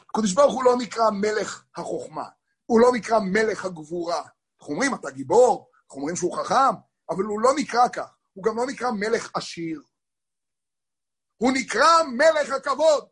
[0.09, 2.29] הקדוש ברוך הוא לא נקרא מלך החוכמה,
[2.65, 4.21] הוא לא נקרא מלך הגבורה.
[4.59, 6.75] אנחנו אומרים, אתה גיבור, אנחנו אומרים שהוא חכם,
[7.09, 8.17] אבל הוא לא נקרא כך.
[8.33, 9.81] הוא גם לא נקרא מלך עשיר.
[11.37, 13.09] הוא נקרא מלך הכבוד.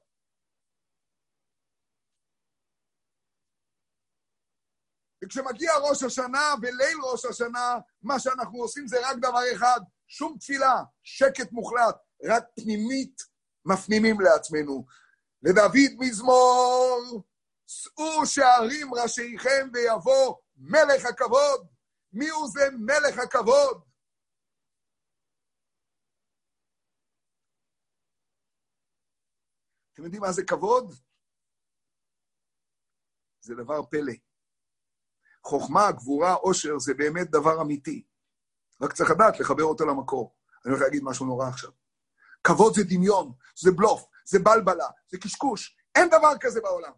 [5.24, 10.84] וכשמגיע ראש השנה, בליל ראש השנה, מה שאנחנו עושים זה רק דבר אחד, שום תפילה,
[11.04, 13.22] שקט מוחלט, רק פנימית
[13.66, 14.86] מפנימים לעצמנו.
[15.46, 17.24] לדוד מזמור,
[17.68, 21.68] שאו שערים ראשיכם ויבוא מלך הכבוד.
[22.14, 23.84] מי הוא זה מלך הכבוד?
[29.94, 30.94] אתם יודעים מה זה כבוד?
[33.42, 34.14] זה דבר פלא.
[35.44, 38.06] חוכמה, גבורה, עושר, זה באמת דבר אמיתי.
[38.82, 40.36] רק צריך לדעת לחבר אותו למקור.
[40.66, 41.72] אני הולך להגיד משהו נורא עכשיו.
[42.44, 45.78] כבוד זה דמיון, זה בלוף, זה בלבלה, זה קשקוש.
[45.96, 46.94] אין דבר כזה בעולם.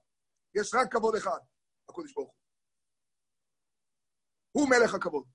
[0.55, 1.39] יש רק כבוד אחד,
[1.89, 2.37] הקודש ברוך הוא.
[4.51, 5.27] הוא מלך הכבוד.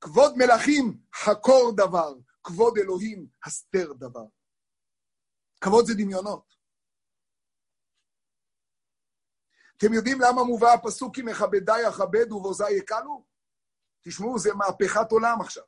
[0.00, 2.14] כבוד מלכים, חקור דבר.
[2.42, 4.26] כבוד אלוהים, הסתר דבר.
[5.60, 6.54] כבוד זה דמיונות.
[9.76, 13.26] אתם יודעים למה מובא הפסוק כי מכבדי אכבד ובוזי יקלו?
[14.04, 15.64] תשמעו, זה מהפכת עולם עכשיו.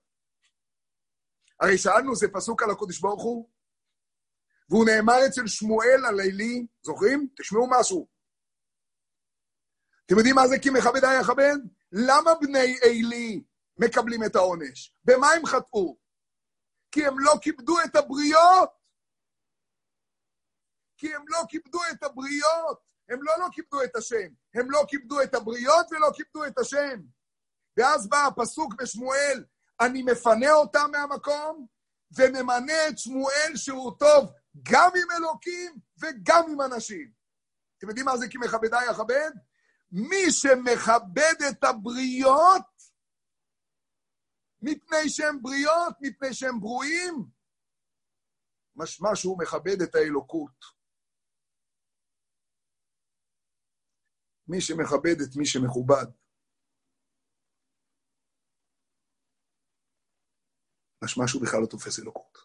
[1.63, 3.49] הרי שאלנו, זה פסוק על הקודש ברוך הוא,
[4.69, 7.29] והוא נאמר אצל שמואל הלילי, זוכרים?
[7.37, 8.09] תשמעו משהו.
[10.07, 11.57] אתם יודעים מה זה כי מכבדי יכבד?
[11.93, 13.45] למה בני עלי
[13.79, 14.97] מקבלים את העונש?
[15.05, 15.97] במה הם חטאו?
[16.93, 18.71] כי הם לא כיבדו את הבריות.
[20.97, 22.81] כי הם לא כיבדו את הבריות.
[23.09, 24.29] הם לא לא כיבדו את השם.
[24.55, 27.01] הם לא כיבדו את הבריות ולא כיבדו את השם.
[27.77, 29.45] ואז בא הפסוק בשמואל,
[29.87, 31.67] אני מפנה אותם מהמקום,
[32.17, 34.33] וממנה את שמואל שהוא טוב
[34.63, 37.13] גם עם אלוקים וגם עם אנשים.
[37.79, 39.31] אתם יודעים מה זה כי מכבדי יכבד?
[39.93, 42.73] מי שמכבד את הבריות,
[44.63, 47.25] מפני שהם בריות, מפני שהם ברואים,
[48.77, 50.83] משמע שהוא מכבד את האלוקות.
[54.49, 56.07] מי שמכבד את מי שמכובד.
[61.03, 62.39] משמע שהוא בכלל לא תופס אלוקות.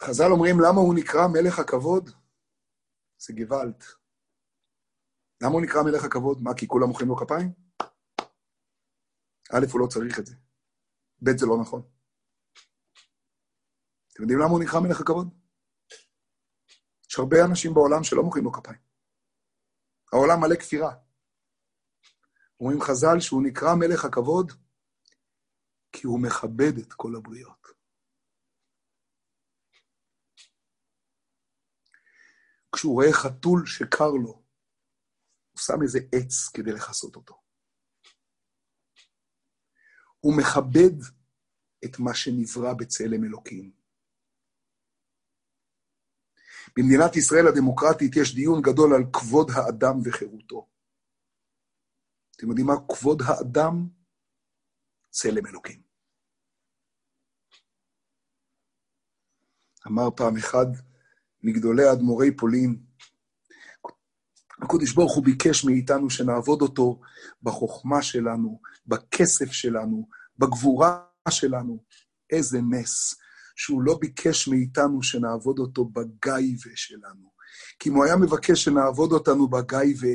[0.00, 2.10] חז"ל אומרים, למה הוא נקרא מלך הכבוד?
[3.18, 3.84] זה גוואלד.
[5.42, 6.42] למה הוא נקרא מלך הכבוד?
[6.42, 7.52] מה, כי כולם מוחאים לו כפיים?
[9.52, 10.34] א', הוא לא צריך את זה.
[11.22, 11.82] ב', זה לא נכון.
[14.12, 15.34] אתם יודעים למה הוא נקרא מלך הכבוד?
[17.10, 18.80] יש הרבה אנשים בעולם שלא מוחאים לו כפיים.
[20.12, 21.07] העולם מלא כפירה.
[22.60, 24.52] אומרים חז"ל שהוא נקרא מלך הכבוד
[25.92, 27.66] כי הוא מכבד את כל הבריות.
[32.72, 34.42] כשהוא רואה חתול שקר לו,
[35.50, 37.42] הוא שם איזה עץ כדי לכסות אותו.
[40.20, 40.94] הוא מכבד
[41.84, 43.72] את מה שנברא בצלם אלוקים.
[46.76, 50.77] במדינת ישראל הדמוקרטית יש דיון גדול על כבוד האדם וחירותו.
[52.38, 52.74] אתם יודעים מה?
[52.88, 53.88] כבוד האדם,
[55.10, 55.82] צלם אלוקים.
[59.86, 60.66] אמר פעם אחד
[61.42, 62.82] מגדולי אדמו"רי פולין,
[64.62, 67.00] הקדוש ברוך הוא ביקש מאיתנו שנעבוד אותו
[67.42, 70.08] בחוכמה שלנו, בכסף שלנו,
[70.38, 71.84] בגבורה שלנו.
[72.30, 73.14] איזה נס
[73.56, 77.32] שהוא לא ביקש מאיתנו שנעבוד אותו בגייבה שלנו.
[77.78, 80.08] כי אם הוא היה מבקש שנעבוד אותנו בגייבה,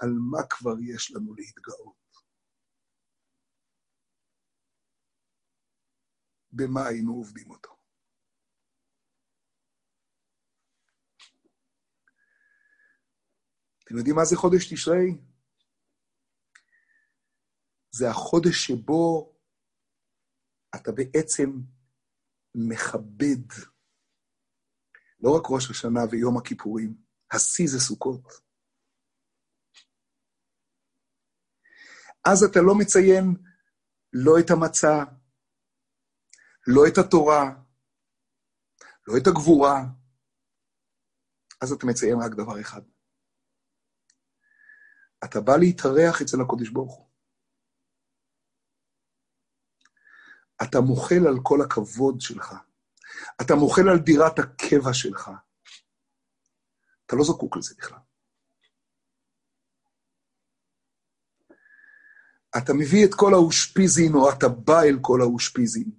[0.00, 2.00] על מה כבר יש לנו להתגאות?
[6.52, 7.76] במה היינו עובדים אותו?
[13.84, 15.18] אתם יודעים מה זה חודש תשרי?
[17.90, 19.36] זה החודש שבו
[20.76, 21.50] אתה בעצם
[22.54, 23.70] מכבד
[25.20, 26.94] לא רק ראש השנה ויום הכיפורים,
[27.32, 28.49] השיא זה סוכות.
[32.24, 33.36] אז אתה לא מציין
[34.12, 35.04] לא את המצה,
[36.66, 37.44] לא את התורה,
[39.08, 39.84] לא את הגבורה,
[41.62, 42.82] אז אתה מציין רק דבר אחד.
[45.24, 47.10] אתה בא להתארח אצל הקודש ברוך הוא.
[50.62, 52.54] אתה מוחל על כל הכבוד שלך.
[53.40, 55.30] אתה מוחל על דירת הקבע שלך.
[57.06, 58.09] אתה לא זקוק לזה בכלל.
[62.56, 65.90] אתה מביא את כל האושפיזין, או אתה בא אל כל האושפיזין.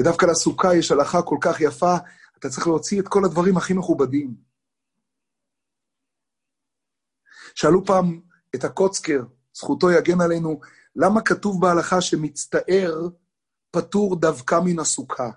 [0.00, 1.94] ודווקא לסוכה יש הלכה כל כך יפה,
[2.38, 4.34] אתה צריך להוציא את כל הדברים הכי מכובדים.
[7.54, 8.20] שאלו פעם
[8.54, 9.24] את הקוצקר,
[9.54, 10.60] זכותו יגן עלינו,
[10.96, 13.08] למה כתוב בהלכה שמצטער
[13.70, 15.30] פטור דווקא מן הסוכה?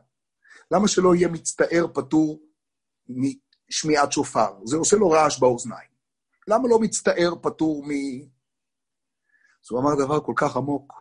[0.71, 2.41] למה שלא יהיה מצטער פטור
[3.09, 4.65] משמיעת שופר?
[4.65, 5.89] זה עושה לו רעש באוזניים.
[6.47, 7.89] למה לא מצטער פטור מ...
[9.63, 10.93] אז הוא אמר דבר כל כך עמוק.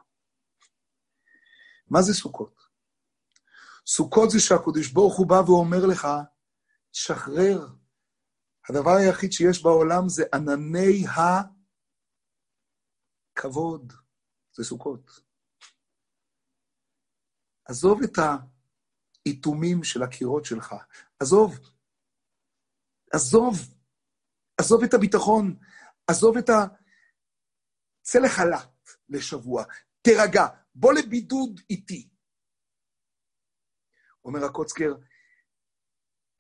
[1.91, 2.61] מה זה סוכות?
[3.87, 6.09] סוכות זה שהקדוש ברוך הוא בא ואומר לך,
[6.93, 7.67] שחרר.
[8.69, 11.05] הדבר היחיד שיש בעולם זה ענני
[13.37, 13.93] הכבוד.
[14.53, 15.21] זה סוכות.
[17.65, 18.19] עזוב את
[19.27, 20.75] האיתומים של הקירות שלך,
[21.21, 21.59] עזוב.
[23.13, 23.57] עזוב.
[24.61, 25.57] עזוב את הביטחון,
[26.07, 26.78] עזוב את ה...
[28.11, 29.65] צא לחל"ת לשבוע,
[30.03, 32.11] תירגע, בוא לבידוד איתי.
[34.25, 34.95] אומר הקוצקר,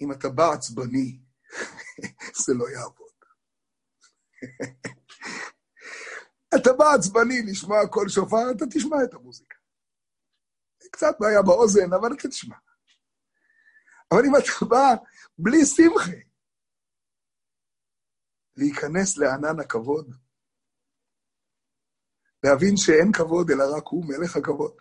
[0.01, 1.21] אם אתה בא עצבני,
[2.45, 3.13] זה לא יעבוד.
[6.57, 9.57] אתה בא עצבני לשמוע קול שופר, אתה תשמע את המוזיקה.
[10.93, 12.57] קצת בעיה באוזן, אבל אתה תשמע.
[14.13, 15.05] אבל אם אתה בא
[15.39, 16.19] בלי שמחה,
[18.57, 20.28] להיכנס לענן הכבוד,
[22.45, 24.73] להבין שאין כבוד, אלא רק הוא מלך הכבוד.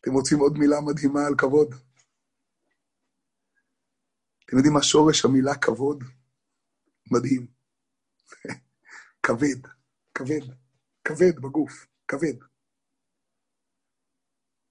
[0.00, 1.74] אתם רוצים עוד מילה מדהימה על כבוד?
[4.44, 6.04] אתם יודעים מה שורש המילה כבוד?
[7.12, 7.46] מדהים.
[9.26, 9.60] כבד,
[10.14, 10.54] כבד,
[11.04, 12.38] כבד בגוף, כבד.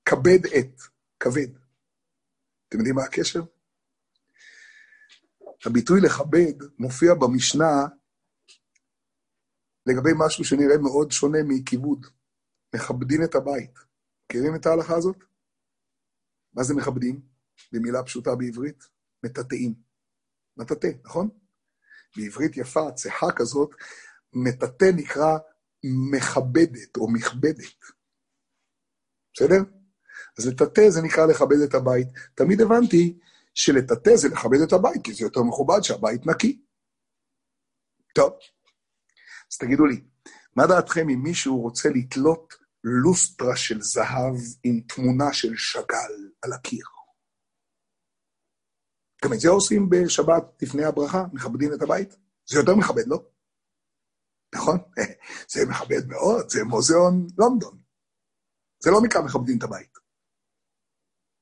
[0.06, 0.82] כבד את,
[1.20, 1.52] כבד.
[2.68, 3.42] אתם יודעים מה הקשר?
[5.66, 7.74] הביטוי לכבד מופיע במשנה
[9.86, 12.06] לגבי משהו שנראה מאוד שונה מכיבוד.
[12.76, 13.80] מכבדים את הבית.
[14.26, 15.24] מכירים את ההלכה הזאת?
[16.54, 17.22] מה זה מכבדים?
[17.72, 18.84] במילה פשוטה בעברית,
[19.24, 19.74] מטאטאים.
[20.58, 21.30] מטאטא, נכון?
[22.18, 23.70] בעברית יפה, צחה כזאת,
[24.34, 25.38] מטאטא נקרא
[26.12, 27.80] מכבדת או מכבדת.
[29.34, 29.62] בסדר?
[30.40, 32.08] אז לטאטא זה נקרא לכבד את הבית.
[32.36, 33.20] תמיד הבנתי
[33.54, 36.62] שלטאטא זה לכבד את הבית, כי זה יותר מכובד שהבית נקי.
[38.16, 38.34] טוב,
[39.56, 40.04] אז תגידו לי,
[40.56, 42.54] מה דעתכם אם מישהו רוצה לתלות
[42.84, 46.86] לוסטרה של זהב עם תמונה של שאגאל על הקיר?
[49.24, 52.10] גם את זה עושים בשבת לפני הברכה, מכבדים את הבית?
[52.46, 53.18] זה יותר מכבד, לא?
[54.56, 54.78] נכון?
[55.54, 57.82] זה מכבד מאוד, זה מוזיאון לונדון.
[58.84, 59.98] זה לא נקרא מכבדים את הבית.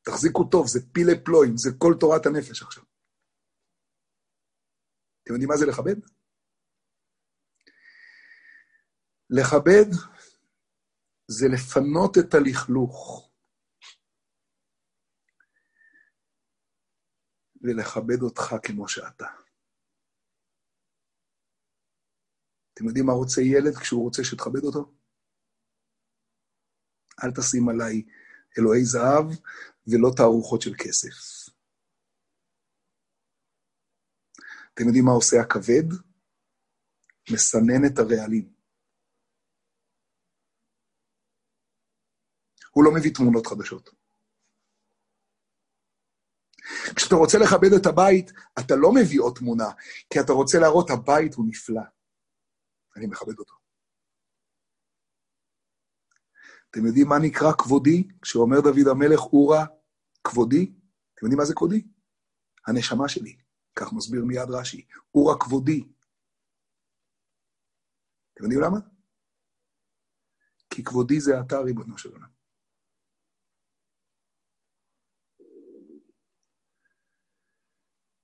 [0.05, 2.83] תחזיקו טוב, זה פילי פלואים, זה כל תורת הנפש עכשיו.
[5.23, 6.22] אתם יודעים מה זה לכבד?
[9.37, 9.89] לכבד
[11.27, 13.29] זה לפנות את הלכלוך
[17.61, 19.25] ולכבד אותך כמו שאתה.
[22.73, 24.93] אתם יודעים מה רוצה ילד כשהוא רוצה שתכבד אותו?
[27.23, 28.03] אל תשים עליי
[28.59, 29.25] אלוהי זהב
[29.87, 31.15] ולא תערוכות של כסף.
[34.73, 35.87] אתם יודעים מה עושה הכבד?
[37.33, 38.52] מסנן את הרעלים.
[42.73, 43.89] הוא לא מביא תמונות חדשות.
[46.95, 49.69] כשאתה רוצה לכבד את הבית, אתה לא מביא עוד תמונה,
[50.09, 51.81] כי אתה רוצה להראות, הבית הוא נפלא.
[52.95, 53.53] אני מכבד אותו.
[56.71, 58.07] אתם יודעים מה נקרא כבודי?
[58.21, 59.65] כשאומר דוד המלך, אורה,
[60.23, 60.73] כבודי?
[61.15, 61.87] אתם יודעים מה זה כבודי?
[62.67, 63.37] הנשמה שלי.
[63.75, 64.85] כך מסביר מיד רש"י.
[65.15, 65.83] אורה כבודי.
[68.33, 68.79] אתם יודעים למה?
[70.69, 72.42] כי כבודי זה אתה, ריבונו של עולם.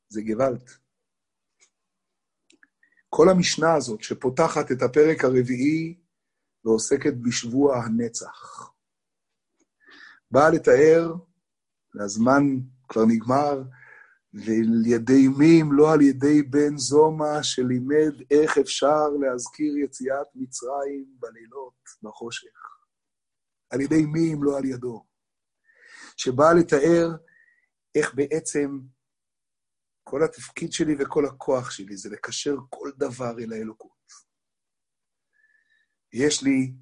[0.10, 0.69] זה גוואלד.
[3.10, 5.99] כל המשנה הזאת שפותחת את הפרק הרביעי
[6.65, 8.69] ועוסקת בשבוע הנצח.
[10.31, 11.14] באה לתאר,
[11.95, 12.44] והזמן
[12.88, 13.64] כבר נגמר,
[14.34, 21.06] ועל ידי מי אם לא על ידי בן זומא שלימד איך אפשר להזכיר יציאת מצרים
[21.19, 22.60] בלילות, בחושך.
[23.69, 25.06] על ידי מי אם לא על ידו.
[26.18, 27.15] שבאה לתאר
[27.95, 28.80] איך בעצם
[30.10, 34.11] כל התפקיד שלי וכל הכוח שלי זה לקשר כל דבר אל האלוקות.
[36.14, 36.73] יש לי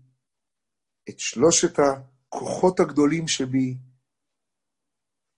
[1.10, 3.78] את שלושת הכוחות הגדולים שבי,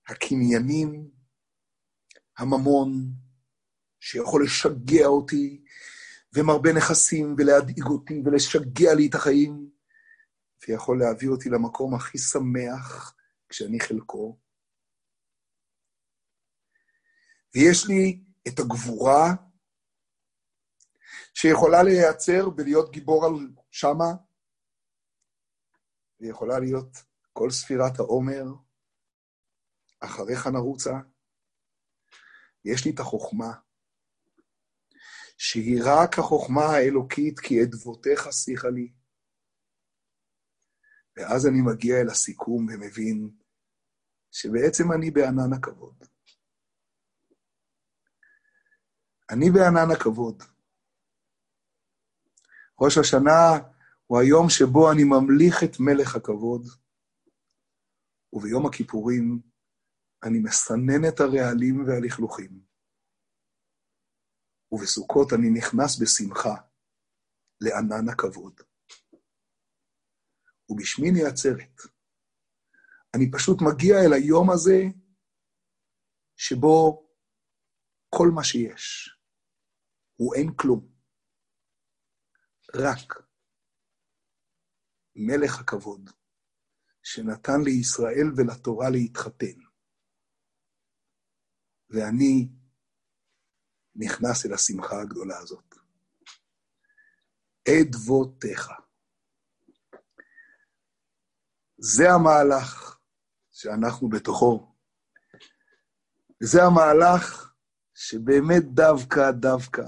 [0.08, 1.12] הקניינים,
[2.38, 3.14] הממון,
[4.00, 5.64] שיכול לשגע אותי,
[6.36, 9.70] ומרבה נכסים, ולהדאיג אותי, ולשגע לי את החיים,
[10.68, 13.16] ויכול להביא אותי למקום הכי שמח
[13.50, 14.40] כשאני חלקו.
[17.56, 19.34] ויש לי את הגבורה,
[21.34, 23.32] שיכולה להיעצר בלהיות גיבור על
[23.72, 24.14] שמה,
[26.20, 26.98] ויכולה להיות
[27.34, 28.44] כל ספירת העומר,
[30.00, 30.94] אחריך נרוצה.
[32.66, 33.54] יש לי את החוכמה,
[35.38, 38.94] שהיא רק החוכמה האלוקית, כי אדבותיך שיחה לי.
[41.16, 43.30] ואז אני מגיע אל הסיכום ומבין
[44.32, 46.04] שבעצם אני בענן הכבוד.
[49.32, 50.44] אני בענן הכבוד.
[52.82, 53.70] ראש השנה
[54.06, 56.62] הוא היום שבו אני ממליך את מלך הכבוד,
[58.34, 59.42] וביום הכיפורים
[60.24, 62.62] אני מסנן את הרעלים והלכלוכים,
[64.72, 66.56] ובסוכות אני נכנס בשמחה
[67.62, 68.62] לענן הכבוד.
[70.70, 71.82] ובשמיני עצרת,
[73.16, 74.80] אני פשוט מגיע אל היום הזה
[76.38, 77.08] שבו
[78.10, 79.19] כל מה שיש
[80.20, 80.92] הוא אין כלום.
[82.76, 83.14] רק
[85.16, 86.10] מלך הכבוד,
[87.04, 89.60] שנתן לישראל ולתורה להתחתן.
[91.90, 92.50] ואני
[93.96, 95.76] נכנס אל השמחה הגדולה הזאת.
[97.70, 98.70] אדבותיך.
[101.78, 103.00] זה המהלך
[103.52, 104.76] שאנחנו בתוכו.
[106.44, 107.54] זה המהלך
[107.94, 109.84] שבאמת דווקא, דווקא,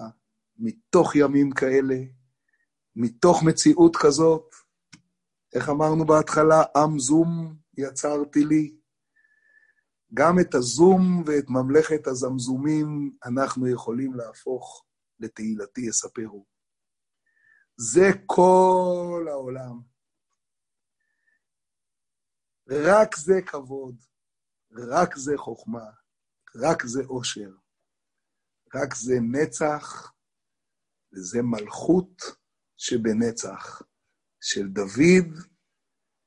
[0.61, 1.95] מתוך ימים כאלה,
[2.95, 4.55] מתוך מציאות כזאת,
[5.55, 6.63] איך אמרנו בהתחלה?
[6.75, 8.77] עם זום יצרתי לי.
[10.13, 14.85] גם את הזום ואת ממלכת הזמזומים אנחנו יכולים להפוך
[15.19, 16.45] לתהילתי יספרו.
[17.77, 19.81] זה כל העולם.
[22.69, 23.95] רק זה כבוד,
[24.71, 25.85] רק זה חוכמה,
[26.55, 27.51] רק זה עושר,
[28.75, 30.11] רק זה נצח,
[31.13, 32.21] וזה מלכות
[32.77, 33.81] שבנצח.
[34.41, 35.37] של דוד,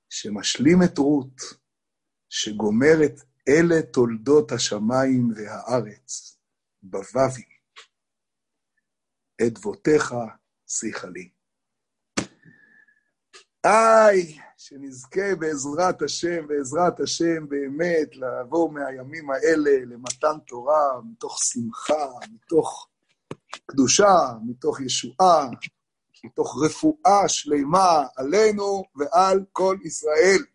[0.08, 1.40] שמשלים את רות,
[2.28, 6.38] שגומר את אלה תולדות השמיים והארץ,
[6.82, 7.44] בבבי.
[9.46, 10.14] אדבותיך
[10.66, 11.30] שיחה לי.
[13.64, 22.88] איי, שנזכה בעזרת השם, בעזרת השם באמת לעבור מהימים האלה למתן תורה, מתוך שמחה, מתוך
[23.66, 24.14] קדושה,
[24.46, 25.48] מתוך ישועה,
[26.24, 30.53] מתוך רפואה שלמה עלינו ועל כל ישראל.